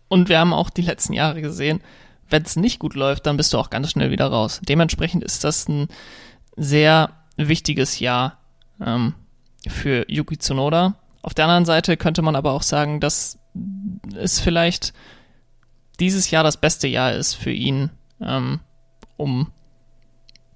Und 0.08 0.30
wir 0.30 0.40
haben 0.40 0.54
auch 0.54 0.70
die 0.70 0.82
letzten 0.82 1.14
Jahre 1.14 1.42
gesehen, 1.42 1.82
wenn 2.30 2.44
es 2.44 2.56
nicht 2.56 2.80
gut 2.80 2.96
läuft, 2.96 3.26
dann 3.26 3.38
bist 3.38 3.54
du 3.54 3.60
auch 3.60 3.70
ganz 3.70 3.92
schnell 3.92 4.10
wieder 4.10 4.28
raus. 4.28 4.62
Dementsprechend 4.68 5.24
ist 5.24 5.44
das 5.44 5.68
ein 5.68 5.90
sehr 6.56 7.10
wichtiges 7.38 8.00
Jahr 8.00 8.40
ähm, 8.84 9.14
für 9.68 10.06
Yuki 10.10 10.38
Tsunoda. 10.38 10.96
Auf 11.22 11.34
der 11.34 11.46
anderen 11.46 11.66
Seite 11.66 11.98
könnte 11.98 12.22
man 12.22 12.36
aber 12.36 12.52
auch 12.52 12.62
sagen, 12.62 13.00
dass 13.00 13.40
es 14.16 14.40
vielleicht 14.40 14.94
dieses 16.00 16.30
Jahr 16.30 16.44
das 16.44 16.58
beste 16.58 16.88
Jahr 16.88 17.14
ist 17.14 17.34
für 17.34 17.52
ihn, 17.52 17.90
ähm, 18.22 18.60
um 19.18 19.52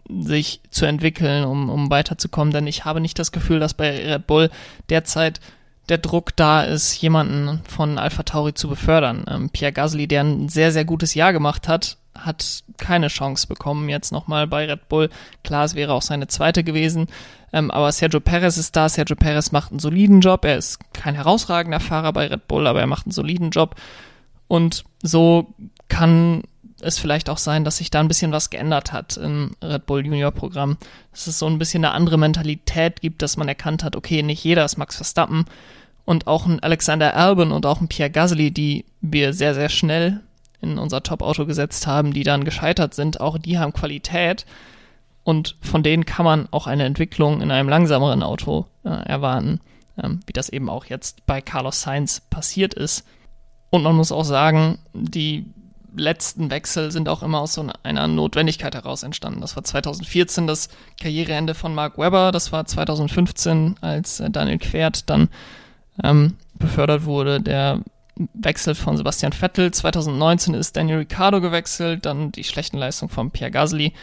sich 0.09 0.62
zu 0.71 0.86
entwickeln, 0.86 1.45
um, 1.45 1.69
um 1.69 1.89
weiterzukommen. 1.89 2.53
Denn 2.53 2.67
ich 2.67 2.86
habe 2.86 3.00
nicht 3.00 3.19
das 3.19 3.31
Gefühl, 3.31 3.59
dass 3.59 3.74
bei 3.74 4.13
Red 4.13 4.27
Bull 4.27 4.50
derzeit 4.89 5.39
der 5.88 5.98
Druck 5.98 6.36
da 6.36 6.63
ist, 6.63 7.01
jemanden 7.01 7.62
von 7.67 7.98
Alpha 7.98 8.24
Tauri 8.24 8.53
zu 8.53 8.67
befördern. 8.67 9.25
Ähm, 9.27 9.50
Pierre 9.50 9.74
Gasly, 9.74 10.07
der 10.07 10.24
ein 10.24 10.50
sehr, 10.50 10.71
sehr 10.71 10.86
gutes 10.86 11.13
Jahr 11.13 11.33
gemacht 11.33 11.67
hat, 11.67 11.98
hat 12.16 12.63
keine 12.78 13.08
Chance 13.08 13.48
bekommen 13.48 13.89
jetzt 13.89 14.12
nochmal 14.12 14.48
bei 14.48 14.66
Red 14.66 14.89
Bull. 14.89 15.10
Klar, 15.44 15.66
es 15.66 15.75
wäre 15.75 15.94
auch 15.94 16.01
seine 16.01 16.28
zweite 16.28 16.63
gewesen. 16.63 17.08
Ähm, 17.54 17.72
aber 17.72 17.92
Sergio 17.92 18.20
Perez 18.20 18.58
ist 18.58 18.75
da. 18.75 18.89
Sergio 18.89 19.16
Perez 19.16 19.51
macht 19.51 19.72
einen 19.72 19.80
soliden 19.80 20.22
Job. 20.22 20.46
Er 20.46 20.58
ist 20.58 20.80
kein 20.94 21.16
herausragender 21.16 21.80
Fahrer 21.80 22.13
bei 22.13 22.28
Red 22.28 22.48
Bull, 22.48 22.68
aber 22.68 22.80
er 22.82 22.88
macht 22.88 23.06
einen 23.06 23.12
soliden 23.12 23.51
Job. 23.51 23.75
Und 24.48 24.84
so 25.01 25.54
kann 25.88 26.44
es 26.82 26.98
vielleicht 26.98 27.30
auch 27.30 27.38
sein, 27.38 27.63
dass 27.63 27.78
sich 27.78 27.92
da 27.92 28.00
ein 28.00 28.08
bisschen 28.08 28.32
was 28.32 28.50
geändert 28.50 28.94
hat 28.94 29.18
im 29.18 29.56
Red 29.62 29.86
Bull 29.86 30.06
Junior 30.06 30.32
Programm. 30.32 30.78
Dass 31.12 31.28
es 31.28 31.39
so 31.39 31.48
ein 31.48 31.60
bisschen 31.60 31.84
eine 31.84 31.94
andere 31.94 32.18
Mentalität 32.18 33.01
gibt, 33.01 33.22
dass 33.22 33.38
man 33.38 33.48
erkannt 33.48 33.84
hat, 33.84 33.96
okay, 33.96 34.24
nicht 34.24 34.44
jeder 34.44 34.66
ist 34.66 34.78
Max 34.78 34.96
Verstappen. 34.96 35.46
Und 36.06 36.25
auch 36.25 36.48
ein 36.48 36.60
Alexander 36.62 37.16
Albon 37.16 37.51
und 37.51 37.66
auch 37.66 37.82
ein 37.82 37.88
Pierre 37.88 38.10
Gasly, 38.10 38.51
die 38.51 38.86
wir 39.01 39.34
sehr, 39.34 39.54
sehr 39.54 39.70
schnell 39.70 40.22
in 40.62 40.78
unser 40.78 41.04
Top-Auto 41.04 41.46
gesetzt 41.46 41.88
haben, 41.88 42.13
die 42.13 42.24
dann 42.24 42.44
gescheitert 42.44 42.94
sind, 42.94 43.22
auch 43.22 43.38
die 43.38 43.58
haben 43.58 43.74
Qualität. 43.74 44.46
Und 45.24 45.56
von 45.62 45.84
denen 45.84 46.06
kann 46.06 46.25
man 46.25 46.48
auch 46.51 46.68
eine 46.68 46.86
Entwicklung 46.86 47.42
in 47.42 47.51
einem 47.51 47.70
langsameren 47.70 48.24
Auto 48.24 48.66
äh, 48.84 48.89
erwarten, 48.89 49.60
ähm, 50.01 50.22
wie 50.25 50.34
das 50.34 50.50
eben 50.50 50.70
auch 50.70 50.86
jetzt 50.86 51.25
bei 51.25 51.42
Carlos 51.42 51.82
Sainz 51.82 52.22
passiert 52.30 52.74
ist. 52.74 53.06
Und 53.70 53.84
man 53.84 53.96
muss 53.96 54.12
auch 54.12 54.24
sagen, 54.24 54.80
die 54.94 55.46
letzten 55.96 56.50
Wechsel 56.51 56.92
sind 56.92 57.10
auch 57.10 57.24
immer 57.24 57.42
aus 57.42 57.54
so 57.54 57.66
einer 57.84 58.08
Notwendigkeit 58.08 58.75
heraus 58.75 59.04
entstanden. 59.04 59.42
Das 59.42 59.56
war 59.56 59.63
2014 59.63 60.48
das 60.48 60.70
Karriereende 61.00 61.54
von 61.54 61.74
Mark 61.74 61.98
Webber, 61.98 62.32
das 62.32 62.51
war 62.51 62.66
2015, 62.66 63.75
als 63.82 64.20
äh, 64.20 64.30
Daniel 64.30 64.60
Quert 64.60 65.10
dann 65.10 65.30
ähm, 66.04 66.36
befördert 66.56 67.06
wurde, 67.06 67.42
der 67.42 67.82
Wechsel 68.33 68.75
von 68.75 68.97
Sebastian 68.97 69.33
Vettel. 69.33 69.71
2019 69.71 70.53
ist 70.53 70.75
Daniel 70.75 70.99
Ricciardo 70.99 71.41
gewechselt, 71.41 72.05
dann 72.05 72.31
die 72.31 72.43
schlechten 72.43 72.77
Leistungen 72.77 73.09
von 73.09 73.31
Pierre 73.31 73.51
Gasly. 73.51 73.93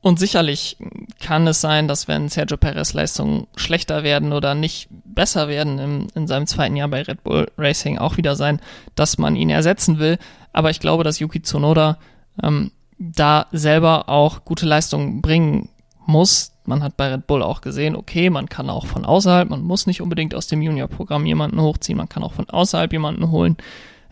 Und 0.00 0.18
sicherlich 0.18 0.76
kann 1.18 1.46
es 1.46 1.62
sein, 1.62 1.88
dass 1.88 2.08
wenn 2.08 2.28
Sergio 2.28 2.58
Perez 2.58 2.92
Leistungen 2.92 3.46
schlechter 3.56 4.02
werden 4.02 4.34
oder 4.34 4.54
nicht 4.54 4.88
besser 4.90 5.48
werden 5.48 5.78
im, 5.78 6.08
in 6.14 6.26
seinem 6.26 6.46
zweiten 6.46 6.76
Jahr 6.76 6.88
bei 6.88 7.02
Red 7.02 7.24
Bull 7.24 7.50
Racing 7.56 7.96
auch 7.96 8.18
wieder 8.18 8.36
sein, 8.36 8.60
dass 8.96 9.16
man 9.16 9.34
ihn 9.34 9.48
ersetzen 9.48 9.98
will. 9.98 10.18
Aber 10.52 10.68
ich 10.68 10.78
glaube, 10.78 11.04
dass 11.04 11.20
Yuki 11.20 11.40
Tsunoda 11.40 11.98
ähm, 12.42 12.70
da 12.98 13.46
selber 13.50 14.10
auch 14.10 14.44
gute 14.44 14.66
Leistungen 14.66 15.22
bringen 15.22 15.70
muss. 16.06 16.52
Man 16.66 16.82
hat 16.82 16.96
bei 16.96 17.12
Red 17.12 17.26
Bull 17.26 17.42
auch 17.42 17.60
gesehen, 17.60 17.94
okay, 17.94 18.30
man 18.30 18.48
kann 18.48 18.70
auch 18.70 18.86
von 18.86 19.04
außerhalb, 19.04 19.50
man 19.50 19.62
muss 19.62 19.86
nicht 19.86 20.00
unbedingt 20.00 20.34
aus 20.34 20.46
dem 20.46 20.62
Junior-Programm 20.62 21.26
jemanden 21.26 21.60
hochziehen, 21.60 21.98
man 21.98 22.08
kann 22.08 22.22
auch 22.22 22.32
von 22.32 22.48
außerhalb 22.48 22.92
jemanden 22.92 23.30
holen, 23.30 23.56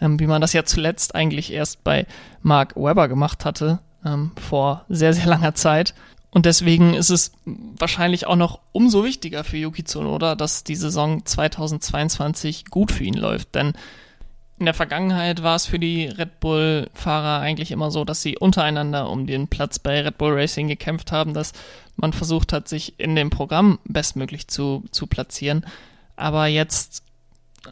ähm, 0.01 0.21
wie 0.21 0.27
man 0.27 0.41
das 0.41 0.53
ja 0.53 0.65
zuletzt 0.65 1.15
eigentlich 1.15 1.53
erst 1.53 1.83
bei 1.85 2.07
Mark 2.43 2.77
Webber 2.77 3.09
gemacht 3.09 3.45
hatte, 3.45 3.79
ähm, 4.05 4.33
vor 4.37 4.85
sehr, 4.89 5.15
sehr 5.15 5.27
langer 5.27 5.55
Zeit. 5.55 5.95
Und 6.31 6.47
deswegen 6.47 6.95
ist 6.95 7.11
es 7.11 7.33
wahrscheinlich 7.45 8.27
auch 8.27 8.37
noch 8.37 8.61
umso 8.73 9.05
wichtiger 9.05 9.45
für 9.45 9.59
Yuki 9.59 9.85
Tsunoda, 9.85 10.35
dass 10.35 10.65
die 10.65 10.77
Saison 10.77 11.25
2022 11.27 12.67
gut 12.67 12.91
für 12.91 13.05
ihn 13.05 13.15
läuft. 13.15 13.55
Denn 13.55 13.75
in 14.59 14.67
der 14.67 14.75
Vergangenheit 14.75 15.43
war 15.43 15.57
es 15.57 15.67
für 15.67 15.79
die 15.79 16.07
Red 16.07 16.39
Bull-Fahrer 16.41 17.41
eigentlich 17.41 17.73
immer 17.73 17.91
so, 17.91 18.05
dass 18.05 18.23
sie 18.23 18.39
untereinander 18.39 19.11
um 19.11 19.27
den 19.27 19.49
Platz 19.49 19.79
bei 19.79 20.01
Red 20.03 20.19
Bull 20.19 20.35
Racing 20.35 20.69
gekämpft 20.69 21.11
haben, 21.11 21.35
dass 21.35 21.53
man 21.97 22.13
versucht 22.13 22.53
hat, 22.53 22.69
sich 22.69 22.99
in 22.99 23.17
dem 23.17 23.31
Programm 23.31 23.79
bestmöglich 23.85 24.49
zu, 24.49 24.85
zu 24.91 25.07
platzieren. 25.07 25.67
Aber 26.17 26.47
jetzt 26.47 27.03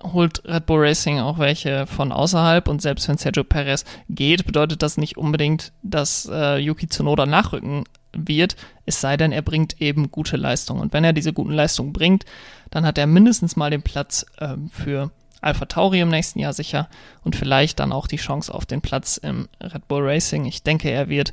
holt 0.03 0.45
Red 0.45 0.67
Bull 0.67 0.81
Racing 0.87 1.21
auch 1.21 1.39
welche 1.39 1.87
von 1.87 2.13
außerhalb 2.13 2.69
und 2.69 2.81
selbst 2.81 3.09
wenn 3.09 3.19
Sergio 3.19 3.45
Perez 3.45 3.85
geht, 4.09 4.47
bedeutet 4.47 4.83
das 4.83 4.97
nicht 4.97 5.17
unbedingt, 5.17 5.73
dass 5.83 6.29
äh, 6.31 6.59
Yuki 6.59 6.89
Tsunoda 6.89 7.27
nachrücken 7.27 7.85
wird, 8.13 8.57
es 8.87 9.01
sei 9.01 9.17
denn, 9.17 9.33
er 9.33 9.43
bringt 9.43 9.81
eben 9.81 10.11
gute 10.11 10.37
Leistungen. 10.37 10.81
Und 10.81 10.93
wenn 10.93 11.05
er 11.05 11.13
diese 11.13 11.33
guten 11.33 11.53
Leistungen 11.53 11.93
bringt, 11.93 12.25
dann 12.71 12.85
hat 12.85 12.99
er 12.99 13.07
mindestens 13.07 13.57
mal 13.57 13.71
den 13.71 13.83
Platz 13.83 14.27
äh, 14.39 14.57
für 14.71 15.11
Alpha 15.41 15.65
Tauri 15.65 16.01
im 16.01 16.09
nächsten 16.09 16.39
Jahr 16.39 16.53
sicher 16.53 16.89
und 17.25 17.37
vielleicht 17.37 17.81
dann 17.81 17.93
auch 17.93 18.07
die 18.07 18.17
Chance 18.17 18.53
auf 18.53 18.67
den 18.67 18.81
Platz 18.81 19.17
im 19.17 19.49
Red 19.61 19.89
Bull 19.89 20.03
Racing. 20.07 20.45
Ich 20.45 20.63
denke, 20.63 20.91
er 20.91 21.09
wird 21.09 21.33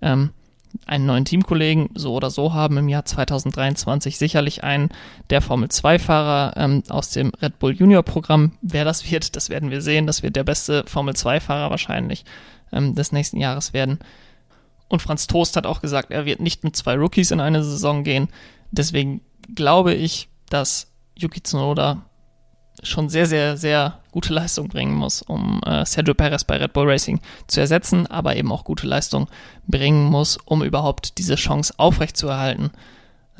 ähm, 0.00 0.30
einen 0.86 1.06
neuen 1.06 1.24
Teamkollegen 1.24 1.90
so 1.94 2.14
oder 2.14 2.30
so 2.30 2.54
haben 2.54 2.76
im 2.76 2.88
Jahr 2.88 3.04
2023. 3.04 4.18
Sicherlich 4.18 4.64
einen 4.64 4.90
der 5.30 5.42
Formel 5.42 5.68
2-Fahrer 5.68 6.56
ähm, 6.56 6.82
aus 6.88 7.10
dem 7.10 7.32
Red 7.42 7.58
Bull 7.58 7.74
Junior 7.74 8.02
Programm. 8.02 8.52
Wer 8.62 8.84
das 8.84 9.10
wird, 9.10 9.36
das 9.36 9.50
werden 9.50 9.70
wir 9.70 9.82
sehen. 9.82 10.06
Das 10.06 10.22
wird 10.22 10.36
der 10.36 10.44
beste 10.44 10.84
Formel 10.86 11.14
2-Fahrer 11.14 11.70
wahrscheinlich 11.70 12.24
ähm, 12.72 12.94
des 12.94 13.12
nächsten 13.12 13.38
Jahres 13.38 13.72
werden. 13.72 13.98
Und 14.88 15.02
Franz 15.02 15.26
Toast 15.26 15.56
hat 15.56 15.66
auch 15.66 15.80
gesagt, 15.80 16.10
er 16.10 16.24
wird 16.24 16.40
nicht 16.40 16.64
mit 16.64 16.76
zwei 16.76 16.94
Rookies 16.94 17.30
in 17.30 17.40
eine 17.40 17.62
Saison 17.62 18.04
gehen. 18.04 18.28
Deswegen 18.70 19.20
glaube 19.54 19.94
ich, 19.94 20.28
dass 20.48 20.90
Yuki 21.14 21.42
Tsunoda 21.42 22.07
schon 22.82 23.08
sehr, 23.08 23.26
sehr, 23.26 23.56
sehr 23.56 23.98
gute 24.12 24.32
Leistung 24.32 24.68
bringen 24.68 24.94
muss, 24.94 25.22
um 25.22 25.60
äh, 25.64 25.84
Sergio 25.84 26.14
Perez 26.14 26.44
bei 26.44 26.56
Red 26.56 26.72
Bull 26.72 26.90
Racing 26.90 27.20
zu 27.46 27.60
ersetzen, 27.60 28.06
aber 28.06 28.36
eben 28.36 28.52
auch 28.52 28.64
gute 28.64 28.86
Leistung 28.86 29.28
bringen 29.66 30.04
muss, 30.04 30.38
um 30.44 30.62
überhaupt 30.62 31.18
diese 31.18 31.36
Chance 31.36 31.74
aufrechtzuerhalten 31.76 32.70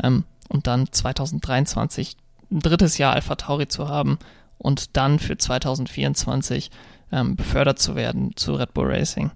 ähm, 0.02 0.24
und 0.48 0.66
dann 0.66 0.90
2023 0.90 2.16
ein 2.50 2.60
drittes 2.60 2.98
Jahr 2.98 3.14
Alpha 3.14 3.34
Tauri 3.36 3.68
zu 3.68 3.88
haben 3.88 4.18
und 4.58 4.96
dann 4.96 5.18
für 5.18 5.36
2024 5.36 6.70
ähm, 7.12 7.36
befördert 7.36 7.78
zu 7.78 7.94
werden 7.94 8.32
zu 8.36 8.54
Red 8.54 8.74
Bull 8.74 8.90
Racing. 8.90 9.30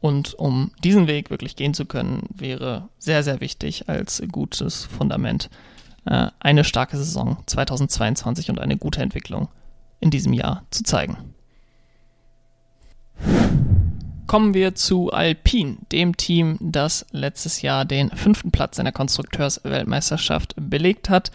Und 0.00 0.34
um 0.34 0.70
diesen 0.84 1.08
Weg 1.08 1.30
wirklich 1.30 1.56
gehen 1.56 1.74
zu 1.74 1.84
können, 1.84 2.28
wäre 2.32 2.88
sehr, 2.98 3.22
sehr 3.22 3.40
wichtig 3.40 3.88
als 3.88 4.22
gutes 4.30 4.84
Fundament 4.84 5.50
eine 6.08 6.64
starke 6.64 6.96
Saison 6.96 7.38
2022 7.46 8.50
und 8.50 8.60
eine 8.60 8.76
gute 8.76 9.02
Entwicklung 9.02 9.48
in 10.00 10.10
diesem 10.10 10.32
Jahr 10.32 10.64
zu 10.70 10.82
zeigen. 10.82 11.34
Kommen 14.26 14.52
wir 14.52 14.74
zu 14.74 15.10
Alpine, 15.10 15.78
dem 15.90 16.16
Team, 16.16 16.58
das 16.60 17.06
letztes 17.12 17.62
Jahr 17.62 17.84
den 17.84 18.10
fünften 18.10 18.50
Platz 18.50 18.78
in 18.78 18.84
der 18.84 18.92
Konstrukteursweltmeisterschaft 18.92 20.54
belegt 20.56 21.08
hat. 21.08 21.30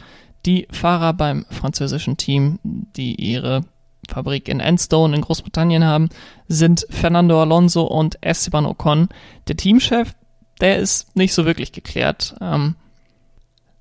Die 0.46 0.68
Fahrer 0.72 1.14
beim 1.14 1.46
französischen 1.50 2.18
Team, 2.18 2.60
die 2.64 3.16
ihre 3.16 3.62
Fabrik 4.10 4.48
in 4.48 4.60
Enstone 4.60 5.16
in 5.16 5.22
Großbritannien 5.22 5.84
haben, 5.84 6.10
sind 6.48 6.86
Fernando 6.90 7.42
Alonso 7.42 7.84
und 7.84 8.18
Esteban 8.22 8.66
Ocon. 8.66 9.10
Der 9.48 9.58
Teamchef, 9.58 10.14
der 10.62 10.78
ist 10.78 11.16
nicht 11.16 11.34
so 11.34 11.46
wirklich 11.46 11.72
geklärt. 11.72 12.36
Ähm, 12.42 12.76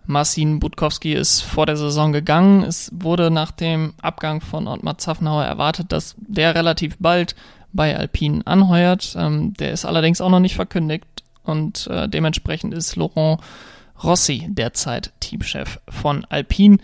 Marcin 0.07 0.59
Budkowski 0.61 1.13
ist 1.13 1.43
vor 1.43 1.67
der 1.67 1.77
Saison 1.77 2.13
gegangen. 2.13 2.63
Es 2.63 2.91
wurde 2.93 3.31
nach 3.31 3.51
dem 3.51 3.95
Abgang 4.01 4.41
von 4.41 4.67
Ottmar 4.67 4.99
Zaffenauer 4.99 5.45
erwartet, 5.45 5.93
dass 5.93 6.17
der 6.19 6.55
relativ 6.55 6.97
bald 6.99 7.35
bei 7.73 7.97
Alpine 7.97 8.47
anheuert. 8.47 9.15
Ähm, 9.17 9.55
der 9.55 9.73
ist 9.73 9.85
allerdings 9.85 10.21
auch 10.21 10.31
noch 10.31 10.41
nicht 10.41 10.57
verkündigt 10.57 11.07
und 11.45 11.87
äh, 11.89 12.09
dementsprechend 12.09 12.75
ist 12.75 12.97
Laurent 12.97 13.41
Rossi 14.03 14.47
derzeit 14.49 15.13
Teamchef 15.21 15.81
von 15.89 16.25
Alpine. 16.29 16.79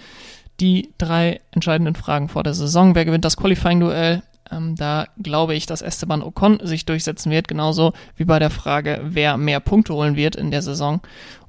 Die 0.61 0.93
drei 0.99 1.41
entscheidenden 1.53 1.95
Fragen 1.95 2.29
vor 2.29 2.43
der 2.43 2.55
Saison. 2.55 2.95
Wer 2.95 3.05
gewinnt 3.05 3.25
das 3.25 3.37
Qualifying-Duell? 3.37 4.23
Ähm, 4.51 4.77
da 4.77 5.07
glaube 5.19 5.55
ich, 5.55 5.67
dass 5.67 5.83
Esteban 5.83 6.23
Ocon 6.23 6.61
sich 6.63 6.85
durchsetzen 6.87 7.31
wird, 7.31 7.49
genauso 7.49 7.93
wie 8.17 8.25
bei 8.25 8.39
der 8.39 8.51
Frage, 8.51 9.01
wer 9.05 9.37
mehr 9.37 9.61
Punkte 9.61 9.95
holen 9.95 10.17
wird 10.17 10.37
in 10.37 10.51
der 10.51 10.63
Saison. 10.63 11.01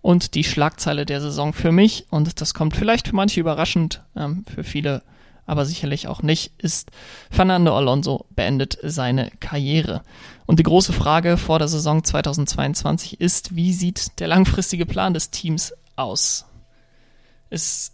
Und 0.02 0.36
die 0.36 0.44
Schlagzeile 0.44 1.06
der 1.06 1.22
Saison 1.22 1.54
für 1.54 1.72
mich, 1.72 2.08
und 2.10 2.42
das 2.42 2.54
kommt 2.54 2.76
vielleicht 2.76 3.08
für 3.08 3.16
manche 3.16 3.40
überraschend, 3.40 4.02
ähm, 4.16 4.46
für 4.54 4.64
viele 4.64 5.02
aber 5.50 5.66
sicherlich 5.66 6.08
auch 6.08 6.22
nicht, 6.22 6.54
ist 6.60 6.92
Fernando 7.32 7.76
Alonso 7.76 8.28
beendet 8.36 8.78
seine 8.84 9.32
Karriere. 9.40 10.04
Und 10.46 10.60
die 10.60 10.64
große 10.64 10.94
Frage 10.94 11.38
vor 11.38 11.58
der 11.58 11.68
Saison 11.68 12.04
2022 12.04 13.20
ist, 13.20 13.56
wie 13.56 13.74
sieht 13.74 14.20
der 14.20 14.28
langfristige 14.28 14.86
Plan 14.86 15.16
des 15.16 15.32
Teams 15.32 15.74
aus? 15.96 16.46
Es 17.50 17.94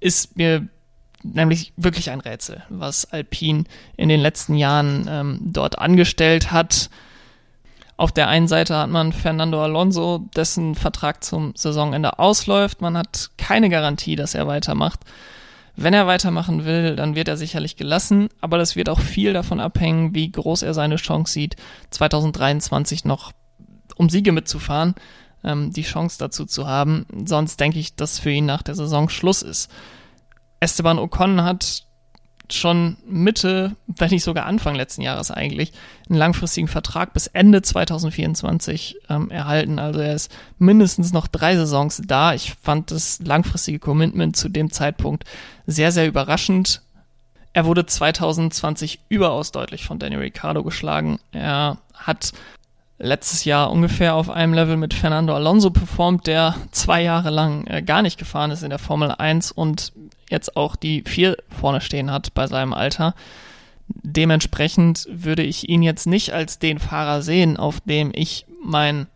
ist 0.00 0.36
mir 0.36 0.68
nämlich 1.22 1.72
wirklich 1.76 2.10
ein 2.10 2.20
Rätsel, 2.20 2.62
was 2.68 3.04
Alpine 3.12 3.64
in 3.96 4.08
den 4.08 4.20
letzten 4.20 4.54
Jahren 4.54 5.06
ähm, 5.08 5.38
dort 5.42 5.78
angestellt 5.78 6.52
hat. 6.52 6.90
Auf 7.96 8.12
der 8.12 8.28
einen 8.28 8.48
Seite 8.48 8.76
hat 8.76 8.90
man 8.90 9.12
Fernando 9.12 9.62
Alonso, 9.62 10.28
dessen 10.34 10.74
Vertrag 10.74 11.22
zum 11.22 11.52
Saisonende 11.54 12.18
ausläuft. 12.18 12.80
Man 12.80 12.96
hat 12.96 13.30
keine 13.36 13.68
Garantie, 13.68 14.16
dass 14.16 14.34
er 14.34 14.46
weitermacht. 14.46 15.00
Wenn 15.76 15.94
er 15.94 16.06
weitermachen 16.06 16.64
will, 16.64 16.96
dann 16.96 17.14
wird 17.14 17.28
er 17.28 17.36
sicherlich 17.36 17.76
gelassen, 17.76 18.28
aber 18.40 18.58
das 18.58 18.76
wird 18.76 18.88
auch 18.88 19.00
viel 19.00 19.32
davon 19.32 19.58
abhängen, 19.58 20.14
wie 20.14 20.30
groß 20.30 20.62
er 20.62 20.74
seine 20.74 20.96
Chance 20.96 21.32
sieht, 21.32 21.56
2023 21.90 23.04
noch 23.04 23.32
um 23.96 24.10
Siege 24.10 24.32
mitzufahren, 24.32 24.94
ähm, 25.44 25.72
die 25.72 25.82
Chance 25.82 26.16
dazu 26.18 26.44
zu 26.44 26.66
haben. 26.66 27.06
Sonst 27.24 27.58
denke 27.58 27.78
ich, 27.78 27.96
dass 27.96 28.18
für 28.18 28.30
ihn 28.30 28.46
nach 28.46 28.62
der 28.62 28.74
Saison 28.74 29.08
Schluss 29.08 29.42
ist. 29.42 29.70
Esteban 30.62 31.00
Ocon 31.00 31.42
hat 31.42 31.82
schon 32.48 32.96
Mitte, 33.04 33.74
wenn 33.86 34.10
nicht 34.10 34.22
sogar 34.22 34.46
Anfang 34.46 34.76
letzten 34.76 35.02
Jahres 35.02 35.32
eigentlich, 35.32 35.72
einen 36.08 36.18
langfristigen 36.18 36.68
Vertrag 36.68 37.12
bis 37.14 37.26
Ende 37.26 37.62
2024 37.62 38.96
ähm, 39.08 39.30
erhalten. 39.30 39.80
Also 39.80 39.98
er 39.98 40.14
ist 40.14 40.30
mindestens 40.58 41.12
noch 41.12 41.26
drei 41.26 41.56
Saisons 41.56 42.02
da. 42.06 42.34
Ich 42.34 42.54
fand 42.62 42.92
das 42.92 43.18
langfristige 43.20 43.80
Commitment 43.80 44.36
zu 44.36 44.48
dem 44.48 44.70
Zeitpunkt 44.70 45.24
sehr, 45.66 45.90
sehr 45.90 46.06
überraschend. 46.06 46.82
Er 47.52 47.64
wurde 47.64 47.84
2020 47.84 49.00
überaus 49.08 49.50
deutlich 49.50 49.84
von 49.84 49.98
Daniel 49.98 50.20
Ricciardo 50.20 50.62
geschlagen. 50.62 51.18
Er 51.32 51.78
hat 51.94 52.32
letztes 52.98 53.44
Jahr 53.44 53.72
ungefähr 53.72 54.14
auf 54.14 54.30
einem 54.30 54.54
Level 54.54 54.76
mit 54.76 54.94
Fernando 54.94 55.34
Alonso 55.34 55.70
performt, 55.70 56.28
der 56.28 56.54
zwei 56.70 57.02
Jahre 57.02 57.30
lang 57.30 57.66
äh, 57.66 57.82
gar 57.82 58.02
nicht 58.02 58.16
gefahren 58.16 58.52
ist 58.52 58.62
in 58.62 58.70
der 58.70 58.78
Formel 58.78 59.10
1 59.10 59.50
und 59.50 59.92
jetzt 60.32 60.56
auch 60.56 60.74
die 60.74 61.04
vier 61.06 61.36
vorne 61.48 61.80
stehen 61.80 62.10
hat 62.10 62.34
bei 62.34 62.46
seinem 62.46 62.72
Alter. 62.72 63.14
Dementsprechend 63.88 65.06
würde 65.10 65.42
ich 65.42 65.68
ihn 65.68 65.82
jetzt 65.82 66.06
nicht 66.06 66.32
als 66.32 66.58
den 66.58 66.78
Fahrer 66.78 67.22
sehen, 67.22 67.56
auf 67.56 67.80
dem 67.80 68.10
ich 68.14 68.46
mein 68.62 69.06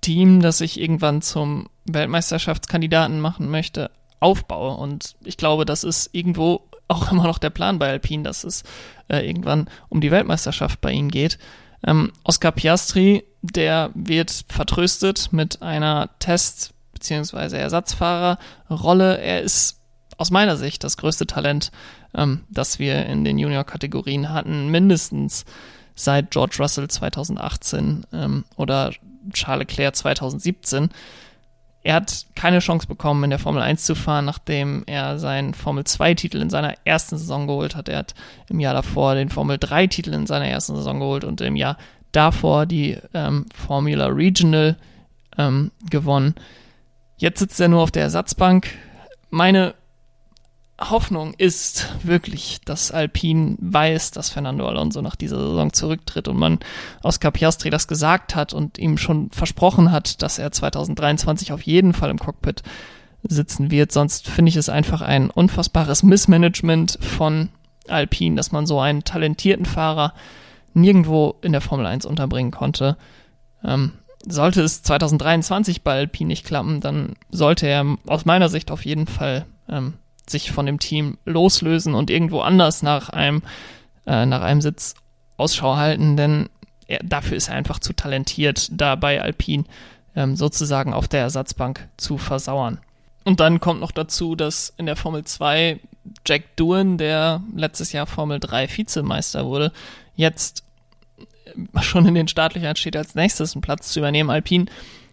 Team, 0.00 0.40
das 0.40 0.60
ich 0.60 0.80
irgendwann 0.80 1.22
zum 1.22 1.68
Weltmeisterschaftskandidaten 1.84 3.20
machen 3.20 3.50
möchte, 3.50 3.90
aufbaue. 4.18 4.76
Und 4.76 5.14
ich 5.24 5.36
glaube, 5.36 5.64
das 5.64 5.84
ist 5.84 6.10
irgendwo 6.12 6.62
auch 6.88 7.12
immer 7.12 7.24
noch 7.24 7.38
der 7.38 7.50
Plan 7.50 7.78
bei 7.78 7.90
Alpine, 7.90 8.24
dass 8.24 8.44
es 8.44 8.64
äh, 9.08 9.26
irgendwann 9.26 9.68
um 9.88 10.00
die 10.00 10.10
Weltmeisterschaft 10.10 10.80
bei 10.80 10.92
ihnen 10.92 11.10
geht. 11.10 11.38
Ähm, 11.86 12.12
Oscar 12.24 12.52
Piastri, 12.52 13.24
der 13.42 13.90
wird 13.94 14.44
vertröstet 14.48 15.32
mit 15.32 15.62
einer 15.62 16.10
Test- 16.18 16.74
bzw. 16.92 17.56
Ersatzfahrerrolle. 17.56 19.18
Er 19.18 19.42
ist 19.42 19.79
aus 20.20 20.30
meiner 20.30 20.56
Sicht 20.56 20.84
das 20.84 20.98
größte 20.98 21.26
Talent, 21.26 21.72
ähm, 22.14 22.42
das 22.50 22.78
wir 22.78 23.06
in 23.06 23.24
den 23.24 23.38
Junior-Kategorien 23.38 24.28
hatten, 24.28 24.68
mindestens 24.68 25.46
seit 25.94 26.30
George 26.30 26.56
Russell 26.58 26.88
2018 26.88 28.04
ähm, 28.12 28.44
oder 28.56 28.92
Charles 29.32 29.66
Leclerc 29.66 29.96
2017. 29.96 30.90
Er 31.82 31.94
hat 31.94 32.26
keine 32.34 32.58
Chance 32.58 32.86
bekommen, 32.86 33.24
in 33.24 33.30
der 33.30 33.38
Formel 33.38 33.62
1 33.62 33.84
zu 33.84 33.94
fahren, 33.94 34.26
nachdem 34.26 34.82
er 34.86 35.18
seinen 35.18 35.54
Formel 35.54 35.84
2-Titel 35.84 36.42
in 36.42 36.50
seiner 36.50 36.74
ersten 36.84 37.16
Saison 37.16 37.46
geholt 37.46 37.74
hat. 37.74 37.88
Er 37.88 37.98
hat 37.98 38.14
im 38.50 38.60
Jahr 38.60 38.74
davor 38.74 39.14
den 39.14 39.30
Formel 39.30 39.56
3-Titel 39.56 40.12
in 40.12 40.26
seiner 40.26 40.46
ersten 40.46 40.76
Saison 40.76 41.00
geholt 41.00 41.24
und 41.24 41.40
im 41.40 41.56
Jahr 41.56 41.78
davor 42.12 42.66
die 42.66 42.98
ähm, 43.14 43.46
Formula 43.54 44.08
Regional 44.08 44.76
ähm, 45.38 45.70
gewonnen. 45.88 46.34
Jetzt 47.16 47.38
sitzt 47.38 47.58
er 47.58 47.68
nur 47.68 47.80
auf 47.80 47.90
der 47.90 48.02
Ersatzbank. 48.02 48.68
Meine 49.30 49.74
Hoffnung 50.80 51.34
ist 51.34 51.88
wirklich, 52.02 52.62
dass 52.64 52.90
Alpine 52.90 53.56
weiß, 53.60 54.12
dass 54.12 54.30
Fernando 54.30 54.66
Alonso 54.66 55.02
nach 55.02 55.14
dieser 55.14 55.36
Saison 55.38 55.74
zurücktritt 55.74 56.26
und 56.26 56.38
man 56.38 56.58
Oscar 57.02 57.30
Piastri 57.30 57.68
das 57.68 57.86
gesagt 57.86 58.34
hat 58.34 58.54
und 58.54 58.78
ihm 58.78 58.96
schon 58.96 59.30
versprochen 59.30 59.92
hat, 59.92 60.22
dass 60.22 60.38
er 60.38 60.50
2023 60.50 61.52
auf 61.52 61.62
jeden 61.62 61.92
Fall 61.92 62.08
im 62.08 62.18
Cockpit 62.18 62.62
sitzen 63.22 63.70
wird. 63.70 63.92
Sonst 63.92 64.26
finde 64.26 64.48
ich 64.48 64.56
es 64.56 64.70
einfach 64.70 65.02
ein 65.02 65.28
unfassbares 65.28 66.02
Missmanagement 66.02 66.98
von 67.02 67.50
Alpine, 67.86 68.36
dass 68.36 68.50
man 68.50 68.66
so 68.66 68.80
einen 68.80 69.04
talentierten 69.04 69.66
Fahrer 69.66 70.14
nirgendwo 70.72 71.34
in 71.42 71.52
der 71.52 71.60
Formel 71.60 71.84
1 71.84 72.06
unterbringen 72.06 72.52
konnte. 72.52 72.96
Ähm, 73.62 73.92
sollte 74.26 74.62
es 74.62 74.82
2023 74.82 75.82
bei 75.82 75.92
Alpine 75.92 76.28
nicht 76.28 76.46
klappen, 76.46 76.80
dann 76.80 77.16
sollte 77.30 77.66
er 77.66 77.84
aus 78.06 78.24
meiner 78.24 78.48
Sicht 78.48 78.70
auf 78.70 78.84
jeden 78.84 79.06
Fall 79.06 79.44
ähm, 79.68 79.94
sich 80.28 80.50
von 80.52 80.66
dem 80.66 80.78
Team 80.78 81.18
loslösen 81.24 81.94
und 81.94 82.10
irgendwo 82.10 82.40
anders 82.40 82.82
nach 82.82 83.08
einem, 83.10 83.42
äh, 84.06 84.26
nach 84.26 84.42
einem 84.42 84.60
Sitz 84.60 84.94
Ausschau 85.36 85.76
halten, 85.76 86.16
denn 86.16 86.48
er, 86.86 87.00
dafür 87.02 87.36
ist 87.36 87.48
er 87.48 87.54
einfach 87.54 87.78
zu 87.78 87.92
talentiert, 87.92 88.68
da 88.72 88.94
bei 88.94 89.22
Alpine 89.22 89.64
ähm, 90.14 90.36
sozusagen 90.36 90.92
auf 90.92 91.08
der 91.08 91.20
Ersatzbank 91.20 91.88
zu 91.96 92.18
versauern. 92.18 92.78
Und 93.24 93.40
dann 93.40 93.60
kommt 93.60 93.80
noch 93.80 93.92
dazu, 93.92 94.34
dass 94.34 94.72
in 94.76 94.86
der 94.86 94.96
Formel 94.96 95.24
2 95.24 95.78
Jack 96.26 96.56
Doohan, 96.56 96.98
der 96.98 97.42
letztes 97.54 97.92
Jahr 97.92 98.06
Formel 98.06 98.40
3 98.40 98.68
Vizemeister 98.68 99.46
wurde, 99.46 99.72
jetzt 100.16 100.64
schon 101.80 102.06
in 102.06 102.14
den 102.14 102.28
Startlöchern 102.28 102.76
steht, 102.76 102.96
als 102.96 103.14
nächstes 103.14 103.54
einen 103.54 103.62
Platz 103.62 103.92
zu 103.92 104.00
übernehmen. 104.00 104.30
Alpine 104.30 104.66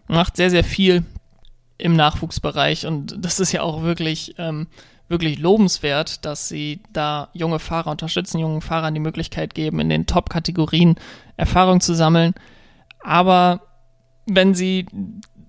macht 0.06 0.36
sehr, 0.36 0.50
sehr 0.50 0.64
viel 0.64 1.04
im 1.76 1.94
Nachwuchsbereich 1.94 2.86
und 2.86 3.16
das 3.18 3.40
ist 3.40 3.52
ja 3.52 3.62
auch 3.62 3.82
wirklich 3.82 4.34
ähm, 4.38 4.66
wirklich 5.08 5.38
lobenswert, 5.38 6.24
dass 6.24 6.48
sie 6.48 6.82
da 6.92 7.28
junge 7.32 7.58
Fahrer 7.58 7.90
unterstützen, 7.90 8.38
jungen 8.38 8.60
Fahrern 8.60 8.94
die 8.94 9.00
Möglichkeit 9.00 9.54
geben, 9.54 9.80
in 9.80 9.88
den 9.88 10.06
Top-Kategorien 10.06 10.96
Erfahrung 11.36 11.80
zu 11.80 11.94
sammeln. 11.94 12.34
Aber 13.02 13.62
wenn 14.26 14.54
sie 14.54 14.86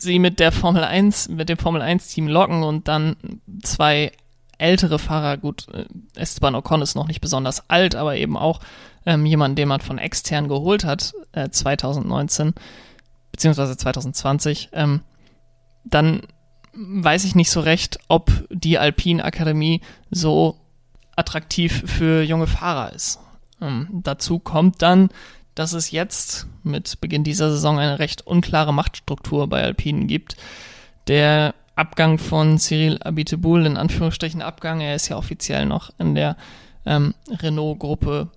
sie 0.01 0.19
mit 0.19 0.39
der 0.39 0.51
Formel 0.51 0.83
1, 0.83 1.29
mit 1.29 1.49
dem 1.49 1.57
Formel 1.57 1.81
1 1.81 2.07
Team 2.07 2.27
locken 2.27 2.63
und 2.63 2.87
dann 2.87 3.17
zwei 3.63 4.11
ältere 4.57 4.99
Fahrer, 4.99 5.37
gut, 5.37 5.67
äh, 5.73 5.85
Esteban 6.15 6.55
Ocon 6.55 6.81
ist 6.81 6.95
noch 6.95 7.07
nicht 7.07 7.21
besonders 7.21 7.69
alt, 7.69 7.95
aber 7.95 8.15
eben 8.15 8.37
auch 8.37 8.59
ähm, 9.05 9.25
jemand, 9.25 9.57
den 9.57 9.67
man 9.67 9.81
von 9.81 9.97
extern 9.97 10.47
geholt 10.47 10.83
hat, 10.83 11.13
äh, 11.31 11.49
2019, 11.49 12.53
beziehungsweise 13.31 13.77
2020, 13.77 14.69
ähm, 14.73 15.01
dann 15.83 16.21
weiß 16.73 17.23
ich 17.23 17.35
nicht 17.35 17.51
so 17.51 17.59
recht, 17.59 17.99
ob 18.07 18.31
die 18.49 18.77
Alpine 18.77 19.23
Akademie 19.23 19.81
so 20.11 20.57
attraktiv 21.15 21.83
für 21.85 22.23
junge 22.23 22.47
Fahrer 22.47 22.93
ist. 22.93 23.19
Ähm, 23.61 23.87
dazu 23.91 24.39
kommt 24.39 24.81
dann, 24.81 25.09
dass 25.55 25.73
es 25.73 25.91
jetzt 25.91 26.47
mit 26.63 27.01
Beginn 27.01 27.23
dieser 27.23 27.51
Saison 27.51 27.79
eine 27.79 27.99
recht 27.99 28.25
unklare 28.25 28.73
Machtstruktur 28.73 29.47
bei 29.47 29.61
Alpinen 29.61 30.07
gibt. 30.07 30.37
Der 31.07 31.53
Abgang 31.75 32.17
von 32.17 32.57
Cyril 32.57 33.01
Abiteboul, 33.01 33.65
in 33.65 33.77
Anführungsstrichen 33.77 34.41
Abgang, 34.41 34.81
er 34.81 34.95
ist 34.95 35.09
ja 35.09 35.17
offiziell 35.17 35.65
noch 35.65 35.91
in 35.97 36.15
der 36.15 36.37
ähm, 36.85 37.13
Renault-Gruppe 37.29 38.29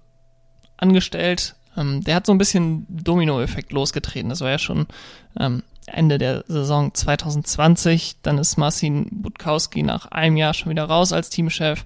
angestellt. 0.76 1.54
Ähm, 1.76 2.02
der 2.02 2.16
hat 2.16 2.26
so 2.26 2.32
ein 2.32 2.38
bisschen 2.38 2.86
Domino-Effekt 2.88 3.72
losgetreten. 3.72 4.28
Das 4.28 4.40
war 4.40 4.50
ja 4.50 4.58
schon 4.58 4.86
ähm, 5.38 5.62
Ende 5.92 6.18
der 6.18 6.44
Saison 6.48 6.92
2020. 6.94 8.16
Dann 8.22 8.38
ist 8.38 8.56
Marcin 8.56 9.08
Budkowski 9.10 9.82
nach 9.82 10.06
einem 10.06 10.36
Jahr 10.36 10.54
schon 10.54 10.70
wieder 10.70 10.84
raus 10.84 11.12
als 11.12 11.30
Teamchef. 11.30 11.84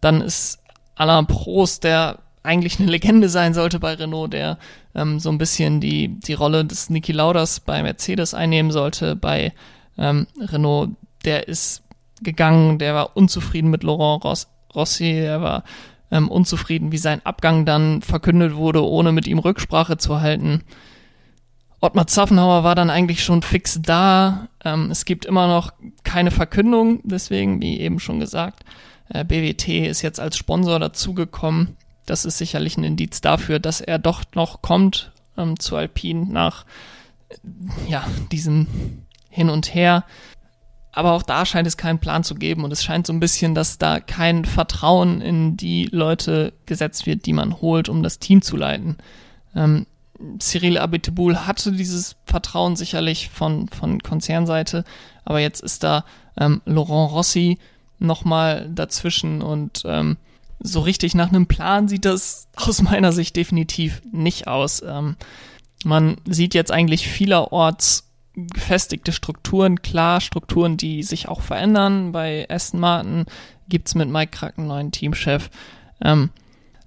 Dann 0.00 0.20
ist 0.20 0.60
Alain 0.96 1.26
Prost, 1.26 1.84
der 1.84 2.18
eigentlich 2.42 2.78
eine 2.80 2.90
Legende 2.90 3.28
sein 3.28 3.54
sollte 3.54 3.78
bei 3.78 3.94
Renault, 3.94 4.32
der 4.32 4.58
ähm, 4.94 5.20
so 5.20 5.30
ein 5.30 5.38
bisschen 5.38 5.80
die, 5.80 6.08
die 6.08 6.34
Rolle 6.34 6.64
des 6.64 6.90
Niki 6.90 7.12
Lauders 7.12 7.60
bei 7.60 7.82
Mercedes 7.82 8.34
einnehmen 8.34 8.72
sollte 8.72 9.16
bei 9.16 9.52
ähm, 9.96 10.26
Renault. 10.40 10.90
Der 11.24 11.48
ist 11.48 11.82
gegangen, 12.22 12.78
der 12.78 12.94
war 12.94 13.16
unzufrieden 13.16 13.70
mit 13.70 13.82
Laurent 13.82 14.24
Ross, 14.24 14.48
Rossi, 14.74 15.12
der 15.12 15.42
war 15.42 15.64
ähm, 16.10 16.28
unzufrieden, 16.28 16.92
wie 16.92 16.98
sein 16.98 17.24
Abgang 17.24 17.64
dann 17.64 18.02
verkündet 18.02 18.54
wurde, 18.54 18.84
ohne 18.84 19.12
mit 19.12 19.26
ihm 19.26 19.38
Rücksprache 19.38 19.98
zu 19.98 20.20
halten. 20.20 20.62
Ottmar 21.80 22.08
Zaffenhauer 22.08 22.64
war 22.64 22.74
dann 22.74 22.90
eigentlich 22.90 23.22
schon 23.22 23.42
fix 23.42 23.80
da. 23.80 24.48
Ähm, 24.64 24.90
es 24.90 25.04
gibt 25.04 25.24
immer 25.24 25.46
noch 25.46 25.72
keine 26.02 26.30
Verkündung, 26.30 27.00
deswegen, 27.04 27.60
wie 27.60 27.78
eben 27.80 28.00
schon 28.00 28.18
gesagt, 28.18 28.64
äh, 29.10 29.24
BWT 29.24 29.86
ist 29.86 30.02
jetzt 30.02 30.18
als 30.18 30.36
Sponsor 30.36 30.80
dazugekommen. 30.80 31.76
Das 32.04 32.24
ist 32.24 32.38
sicherlich 32.38 32.76
ein 32.76 32.84
Indiz 32.84 33.20
dafür, 33.20 33.60
dass 33.60 33.80
er 33.80 33.98
doch 33.98 34.22
noch 34.34 34.60
kommt 34.60 35.12
ähm, 35.36 35.58
zu 35.58 35.76
Alpine 35.76 36.26
nach 36.26 36.64
äh, 37.28 37.36
ja, 37.88 38.04
diesem 38.32 38.66
Hin 39.30 39.48
und 39.48 39.72
Her. 39.72 40.04
Aber 40.90 41.12
auch 41.12 41.22
da 41.22 41.46
scheint 41.46 41.68
es 41.68 41.76
keinen 41.76 42.00
Plan 42.00 42.24
zu 42.24 42.34
geben 42.34 42.64
und 42.64 42.72
es 42.72 42.82
scheint 42.82 43.06
so 43.06 43.12
ein 43.12 43.20
bisschen, 43.20 43.54
dass 43.54 43.78
da 43.78 44.00
kein 44.00 44.44
Vertrauen 44.44 45.20
in 45.20 45.56
die 45.56 45.84
Leute 45.92 46.54
gesetzt 46.66 47.06
wird, 47.06 47.24
die 47.26 47.32
man 47.32 47.60
holt, 47.60 47.88
um 47.88 48.02
das 48.02 48.18
Team 48.18 48.42
zu 48.42 48.56
leiten. 48.56 48.96
Ähm, 49.54 49.86
Cyril 50.38 50.78
Abiteboul 50.78 51.46
hatte 51.46 51.72
dieses 51.72 52.16
Vertrauen 52.24 52.76
sicherlich 52.76 53.28
von, 53.28 53.68
von 53.68 54.02
Konzernseite, 54.02 54.84
aber 55.24 55.40
jetzt 55.40 55.60
ist 55.60 55.84
da 55.84 56.04
ähm, 56.38 56.60
Laurent 56.64 57.12
Rossi 57.12 57.58
nochmal 57.98 58.68
dazwischen 58.74 59.42
und 59.42 59.82
ähm, 59.84 60.16
so 60.60 60.80
richtig 60.80 61.14
nach 61.14 61.28
einem 61.28 61.46
Plan 61.46 61.88
sieht 61.88 62.04
das 62.04 62.48
aus 62.56 62.82
meiner 62.82 63.12
Sicht 63.12 63.36
definitiv 63.36 64.02
nicht 64.10 64.48
aus. 64.48 64.82
Ähm, 64.82 65.16
man 65.84 66.16
sieht 66.26 66.54
jetzt 66.54 66.72
eigentlich 66.72 67.06
vielerorts 67.06 68.04
gefestigte 68.34 69.12
Strukturen, 69.12 69.82
klar, 69.82 70.20
Strukturen, 70.20 70.76
die 70.76 71.02
sich 71.02 71.28
auch 71.28 71.40
verändern. 71.40 72.12
Bei 72.12 72.46
Aston 72.48 72.80
Martin 72.80 73.26
gibt's 73.68 73.94
mit 73.94 74.08
Mike 74.08 74.30
Kracken 74.30 74.62
einen 74.62 74.68
neuen 74.68 74.92
Teamchef. 74.92 75.50
Ähm, 76.02 76.30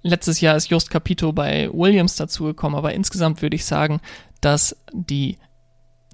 letztes 0.02 0.40
Jahr 0.40 0.56
ist 0.56 0.70
Just 0.70 0.90
Capito 0.90 1.32
bei 1.32 1.70
Williams 1.72 2.16
dazugekommen, 2.16 2.76
aber 2.76 2.92
insgesamt 2.92 3.42
würde 3.42 3.56
ich 3.56 3.64
sagen, 3.64 4.00
dass 4.40 4.76
die 4.92 5.38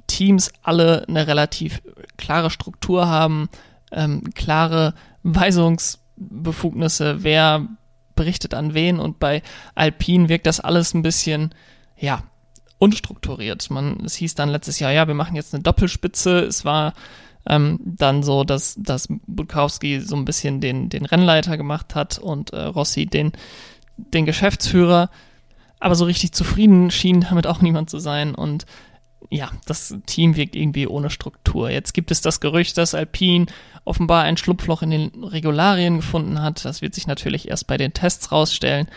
Teams 0.07 0.51
alle 0.63 1.07
eine 1.09 1.27
relativ 1.27 1.83
klare 2.17 2.51
Struktur 2.51 3.09
haben, 3.09 3.49
ähm, 3.93 4.23
klare 4.35 4.95
Weisungsbefugnisse, 5.23 7.23
wer 7.23 7.67
berichtet 8.15 8.55
an 8.55 8.75
wen 8.75 8.99
und 8.99 9.19
bei 9.19 9.43
Alpine 9.75 10.29
wirkt 10.29 10.47
das 10.47 10.61
alles 10.61 10.95
ein 10.95 11.03
bisschen, 11.03 11.55
ja, 11.97 12.23
unstrukturiert. 12.79 13.71
Man, 13.71 14.05
es 14.05 14.15
hieß 14.17 14.35
dann 14.35 14.49
letztes 14.49 14.79
Jahr, 14.79 14.93
ja, 14.93 15.09
wir 15.09 15.15
machen 15.15 15.37
jetzt 15.37 15.55
eine 15.55 15.63
Doppelspitze. 15.63 16.41
Es 16.41 16.65
war 16.65 16.95
ähm, 17.47 17.81
dann 17.85 18.23
so, 18.23 18.45
dass, 18.45 18.77
dass 18.79 19.09
Budkowski 19.27 20.01
so 20.01 20.17
ein 20.17 20.25
bisschen 20.25 20.61
den, 20.61 20.89
den 20.89 21.05
Rennleiter 21.05 21.57
gemacht 21.57 21.95
hat 21.95 22.19
und 22.19 22.53
äh, 22.53 22.63
Rossi 22.63 23.07
den, 23.07 23.33
den 23.99 24.27
Geschäftsführer. 24.27 25.11
Aber 25.81 25.95
so 25.95 26.07
richtig 26.07 26.33
zufrieden 26.33 26.91
schien 26.91 27.21
damit 27.21 27.47
auch 27.47 27.61
niemand 27.61 27.91
zu 27.91 27.99
sein 27.99 28.35
und 28.35 28.67
ja, 29.31 29.51
das 29.67 29.95
Team 30.07 30.37
wirkt 30.37 30.57
irgendwie 30.57 30.87
ohne 30.87 31.11
Struktur. 31.11 31.71
Jetzt 31.71 31.93
gibt 31.93 32.11
es 32.11 32.21
das 32.21 32.41
Gerücht, 32.41 32.79
dass 32.79 32.95
Alpine 32.95 33.47
offenbar 33.85 34.23
ein 34.23 34.37
Schlupfloch 34.37 34.83
in 34.83 34.91
den 34.91 35.25
Regularien 35.25 35.97
gefunden 35.97 36.41
hat. 36.41 36.65
Das 36.65 36.83
wird 36.83 36.95
sich 36.95 37.07
natürlich 37.07 37.49
erst 37.49 37.67
bei 37.67 37.77
den 37.77 37.93
Tests 37.93 38.33
rausstellen. 38.33 38.89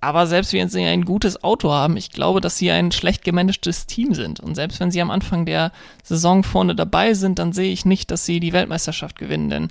Aber 0.00 0.26
selbst 0.26 0.52
wenn 0.52 0.68
sie 0.68 0.84
ein 0.84 1.06
gutes 1.06 1.42
Auto 1.42 1.72
haben, 1.72 1.96
ich 1.96 2.10
glaube, 2.10 2.42
dass 2.42 2.58
sie 2.58 2.70
ein 2.70 2.92
schlecht 2.92 3.24
gemanagtes 3.24 3.86
Team 3.86 4.12
sind. 4.12 4.38
Und 4.38 4.54
selbst 4.54 4.78
wenn 4.78 4.90
sie 4.90 5.00
am 5.00 5.10
Anfang 5.10 5.46
der 5.46 5.72
Saison 6.02 6.42
vorne 6.42 6.74
dabei 6.74 7.14
sind, 7.14 7.38
dann 7.38 7.54
sehe 7.54 7.72
ich 7.72 7.86
nicht, 7.86 8.10
dass 8.10 8.26
sie 8.26 8.38
die 8.38 8.52
Weltmeisterschaft 8.52 9.18
gewinnen. 9.18 9.48
Denn 9.48 9.68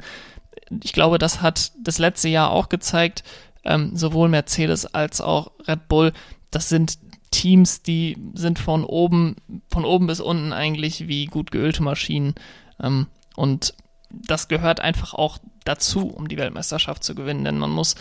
ich 0.84 0.91
glaube, 0.91 1.19
das 1.19 1.43
hat 1.43 1.72
das 1.80 2.00
letzte 2.00 2.30
Jahr 2.30 2.50
auch 2.50 2.69
gezeigt, 2.69 3.24
ähm, 3.65 3.95
sowohl 3.95 4.30
Mercedes 4.30 4.86
als 4.86 5.21
auch 5.21 5.52
Red 5.67 5.88
Bull, 5.88 6.13
das 6.52 6.69
sind 6.69 6.97
Teams, 7.32 7.82
die 7.82 8.17
sind 8.36 8.60
von 8.60 8.86
oben, 8.86 9.36
von 9.69 9.86
oben 9.86 10.08
bis 10.08 10.19
unten 10.19 10.54
eigentlich 10.54 11.08
wie 11.08 11.26
gut 11.26 11.52
geölte 11.52 11.82
Maschinen. 11.82 12.36
Ähm, 12.82 13.08
und 13.36 13.73
das 14.12 14.47
gehört 14.47 14.80
einfach 14.80 15.13
auch 15.15 15.39
dazu, 15.65 16.08
um 16.08 16.28
die 16.28 16.38
Weltmeisterschaft 16.38 17.04
zu 17.04 17.15
gewinnen. 17.15 17.43
Denn 17.43 17.58
man 17.58 17.71
muss 17.71 17.95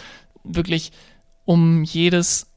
wirklich 0.45 0.93
um 1.45 1.83
jedes 1.83 2.49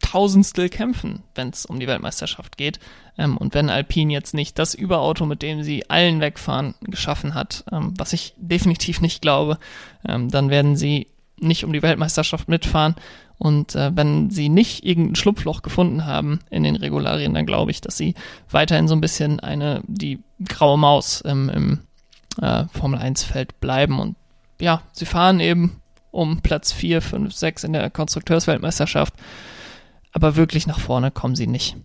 Tausendstel 0.00 0.68
kämpfen, 0.68 1.22
wenn 1.34 1.50
es 1.50 1.66
um 1.66 1.80
die 1.80 1.86
Weltmeisterschaft 1.86 2.56
geht. 2.56 2.80
Ähm, 3.18 3.36
und 3.36 3.54
wenn 3.54 3.70
Alpine 3.70 4.12
jetzt 4.12 4.34
nicht 4.34 4.58
das 4.58 4.74
Überauto, 4.74 5.26
mit 5.26 5.42
dem 5.42 5.62
sie 5.62 5.88
allen 5.88 6.20
wegfahren, 6.20 6.74
geschaffen 6.82 7.34
hat, 7.34 7.64
ähm, 7.72 7.94
was 7.96 8.12
ich 8.12 8.34
definitiv 8.36 9.00
nicht 9.00 9.22
glaube, 9.22 9.58
ähm, 10.06 10.28
dann 10.28 10.50
werden 10.50 10.76
sie 10.76 11.08
nicht 11.40 11.64
um 11.64 11.72
die 11.72 11.82
Weltmeisterschaft 11.82 12.48
mitfahren. 12.48 12.94
Und 13.38 13.74
äh, 13.74 13.90
wenn 13.94 14.30
sie 14.30 14.48
nicht 14.48 14.84
irgendein 14.84 15.16
Schlupfloch 15.16 15.62
gefunden 15.62 16.04
haben 16.04 16.40
in 16.50 16.62
den 16.62 16.76
Regularien, 16.76 17.32
dann 17.32 17.46
glaube 17.46 17.70
ich, 17.70 17.80
dass 17.80 17.96
sie 17.96 18.14
weiterhin 18.50 18.86
so 18.86 18.94
ein 18.94 19.00
bisschen 19.00 19.40
eine, 19.40 19.82
die 19.86 20.18
graue 20.46 20.78
Maus 20.78 21.22
im, 21.22 21.48
im 21.48 21.78
äh, 22.40 22.64
Formel 22.72 23.00
1 23.00 23.24
Feld 23.24 23.58
bleiben. 23.60 23.98
Und 23.98 24.16
ja, 24.60 24.82
sie 24.92 25.06
fahren 25.06 25.40
eben 25.40 25.80
um 26.10 26.42
Platz 26.42 26.72
4, 26.72 27.00
5, 27.00 27.32
6 27.32 27.64
in 27.64 27.72
der 27.72 27.88
Konstrukteursweltmeisterschaft. 27.88 29.14
Aber 30.12 30.36
wirklich 30.36 30.66
nach 30.66 30.80
vorne 30.80 31.10
kommen 31.10 31.36
sie 31.36 31.46
nicht. 31.46 31.76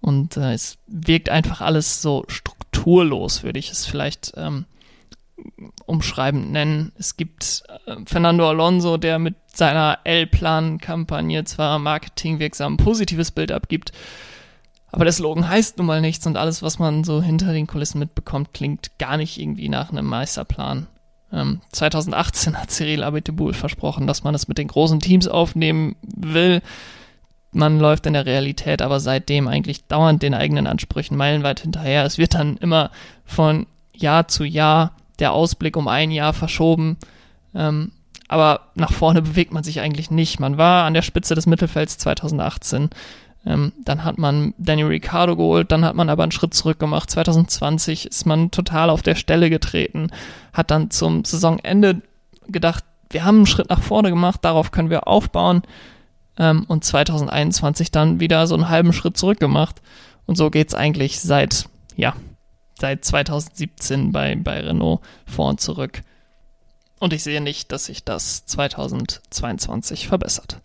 Und 0.00 0.36
äh, 0.36 0.52
es 0.52 0.78
wirkt 0.86 1.28
einfach 1.28 1.60
alles 1.60 2.02
so 2.02 2.24
strukturlos, 2.28 3.42
würde 3.42 3.58
ich 3.58 3.70
es 3.70 3.86
vielleicht 3.86 4.32
ähm, 4.36 4.64
umschreibend 5.86 6.50
nennen. 6.52 6.92
Es 6.98 7.16
gibt 7.16 7.62
äh, 7.86 7.96
Fernando 8.06 8.48
Alonso, 8.48 8.96
der 8.96 9.18
mit 9.18 9.34
seiner 9.52 9.98
L-Plan-Kampagne 10.04 11.44
zwar 11.44 11.78
marketingwirksam 11.78 12.74
ein 12.74 12.76
positives 12.76 13.30
Bild 13.30 13.52
abgibt, 13.52 13.92
aber 14.92 15.04
der 15.04 15.12
Slogan 15.12 15.48
heißt 15.48 15.78
nun 15.78 15.86
mal 15.86 16.00
nichts 16.00 16.26
und 16.26 16.36
alles, 16.36 16.62
was 16.62 16.78
man 16.78 17.04
so 17.04 17.22
hinter 17.22 17.52
den 17.52 17.66
Kulissen 17.66 17.98
mitbekommt, 17.98 18.52
klingt 18.52 18.98
gar 18.98 19.16
nicht 19.16 19.38
irgendwie 19.38 19.68
nach 19.68 19.90
einem 19.90 20.06
Meisterplan. 20.06 20.88
Ähm, 21.32 21.60
2018 21.72 22.60
hat 22.60 22.70
Cyril 22.70 23.04
Abiteboul 23.04 23.52
versprochen, 23.52 24.06
dass 24.06 24.24
man 24.24 24.34
es 24.34 24.48
mit 24.48 24.58
den 24.58 24.68
großen 24.68 25.00
Teams 25.00 25.28
aufnehmen 25.28 25.94
will. 26.02 26.60
Man 27.52 27.78
läuft 27.78 28.06
in 28.06 28.14
der 28.14 28.26
Realität 28.26 28.82
aber 28.82 29.00
seitdem 29.00 29.48
eigentlich 29.48 29.86
dauernd 29.86 30.22
den 30.22 30.34
eigenen 30.34 30.66
Ansprüchen 30.66 31.16
meilenweit 31.16 31.60
hinterher. 31.60 32.04
Es 32.04 32.18
wird 32.18 32.34
dann 32.34 32.56
immer 32.56 32.90
von 33.24 33.66
Jahr 33.94 34.28
zu 34.28 34.44
Jahr 34.44 34.92
der 35.20 35.32
Ausblick 35.32 35.76
um 35.76 35.88
ein 35.88 36.10
Jahr 36.10 36.32
verschoben. 36.32 36.96
Ähm, 37.54 37.92
aber 38.28 38.60
nach 38.74 38.92
vorne 38.92 39.22
bewegt 39.22 39.52
man 39.52 39.64
sich 39.64 39.80
eigentlich 39.80 40.10
nicht. 40.10 40.40
Man 40.40 40.56
war 40.56 40.84
an 40.84 40.94
der 40.94 41.02
Spitze 41.02 41.34
des 41.34 41.46
Mittelfelds 41.46 41.98
2018 41.98 42.90
ähm, 43.46 43.72
dann 43.84 44.04
hat 44.04 44.18
man 44.18 44.54
Daniel 44.58 44.88
Ricciardo 44.88 45.36
geholt, 45.36 45.72
dann 45.72 45.84
hat 45.84 45.94
man 45.94 46.10
aber 46.10 46.22
einen 46.22 46.32
Schritt 46.32 46.52
zurück 46.52 46.78
gemacht. 46.78 47.10
2020 47.10 48.06
ist 48.06 48.26
man 48.26 48.50
total 48.50 48.90
auf 48.90 49.02
der 49.02 49.14
Stelle 49.14 49.48
getreten, 49.48 50.10
hat 50.52 50.70
dann 50.70 50.90
zum 50.90 51.24
Saisonende 51.24 52.02
gedacht, 52.48 52.84
wir 53.08 53.24
haben 53.24 53.38
einen 53.38 53.46
Schritt 53.46 53.70
nach 53.70 53.80
vorne 53.80 54.10
gemacht, 54.10 54.40
darauf 54.42 54.72
können 54.72 54.90
wir 54.90 55.08
aufbauen. 55.08 55.62
Ähm, 56.38 56.64
und 56.68 56.84
2021 56.84 57.90
dann 57.90 58.20
wieder 58.20 58.46
so 58.46 58.54
einen 58.54 58.68
halben 58.68 58.92
Schritt 58.92 59.16
zurück 59.16 59.40
gemacht. 59.40 59.80
Und 60.26 60.36
so 60.36 60.50
geht's 60.50 60.74
eigentlich 60.74 61.20
seit, 61.20 61.68
ja, 61.96 62.14
seit 62.80 63.04
2017 63.04 64.12
bei, 64.12 64.34
bei 64.36 64.60
Renault 64.60 65.00
vor 65.26 65.50
und 65.50 65.60
zurück. 65.60 66.02
Und 66.98 67.12
ich 67.12 67.22
sehe 67.22 67.40
nicht, 67.40 67.72
dass 67.72 67.86
sich 67.86 68.04
das 68.04 68.44
2022 68.46 70.08
verbessert. 70.08 70.60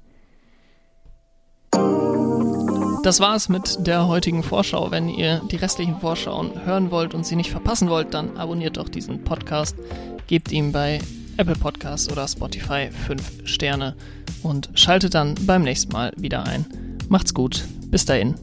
Das 3.03 3.19
war's 3.19 3.49
mit 3.49 3.85
der 3.85 4.07
heutigen 4.07 4.41
Vorschau. 4.41 4.89
Wenn 4.89 5.09
ihr 5.09 5.41
die 5.51 5.57
restlichen 5.57 5.99
Vorschauen 5.99 6.65
hören 6.65 6.89
wollt 6.89 7.13
und 7.13 7.25
sie 7.25 7.35
nicht 7.35 7.51
verpassen 7.51 7.89
wollt, 7.89 8.13
dann 8.13 8.35
abonniert 8.37 8.77
doch 8.77 8.89
diesen 8.89 9.23
Podcast, 9.23 9.75
gebt 10.27 10.51
ihm 10.51 10.71
bei 10.71 10.99
Apple 11.37 11.55
Podcasts 11.55 12.11
oder 12.11 12.27
Spotify 12.27 12.89
5 12.89 13.47
Sterne 13.47 13.95
und 14.41 14.69
schaltet 14.73 15.13
dann 15.13 15.35
beim 15.41 15.61
nächsten 15.61 15.91
Mal 15.91 16.13
wieder 16.17 16.45
ein. 16.47 16.65
Macht's 17.07 17.33
gut, 17.33 17.65
bis 17.91 18.05
dahin, 18.05 18.35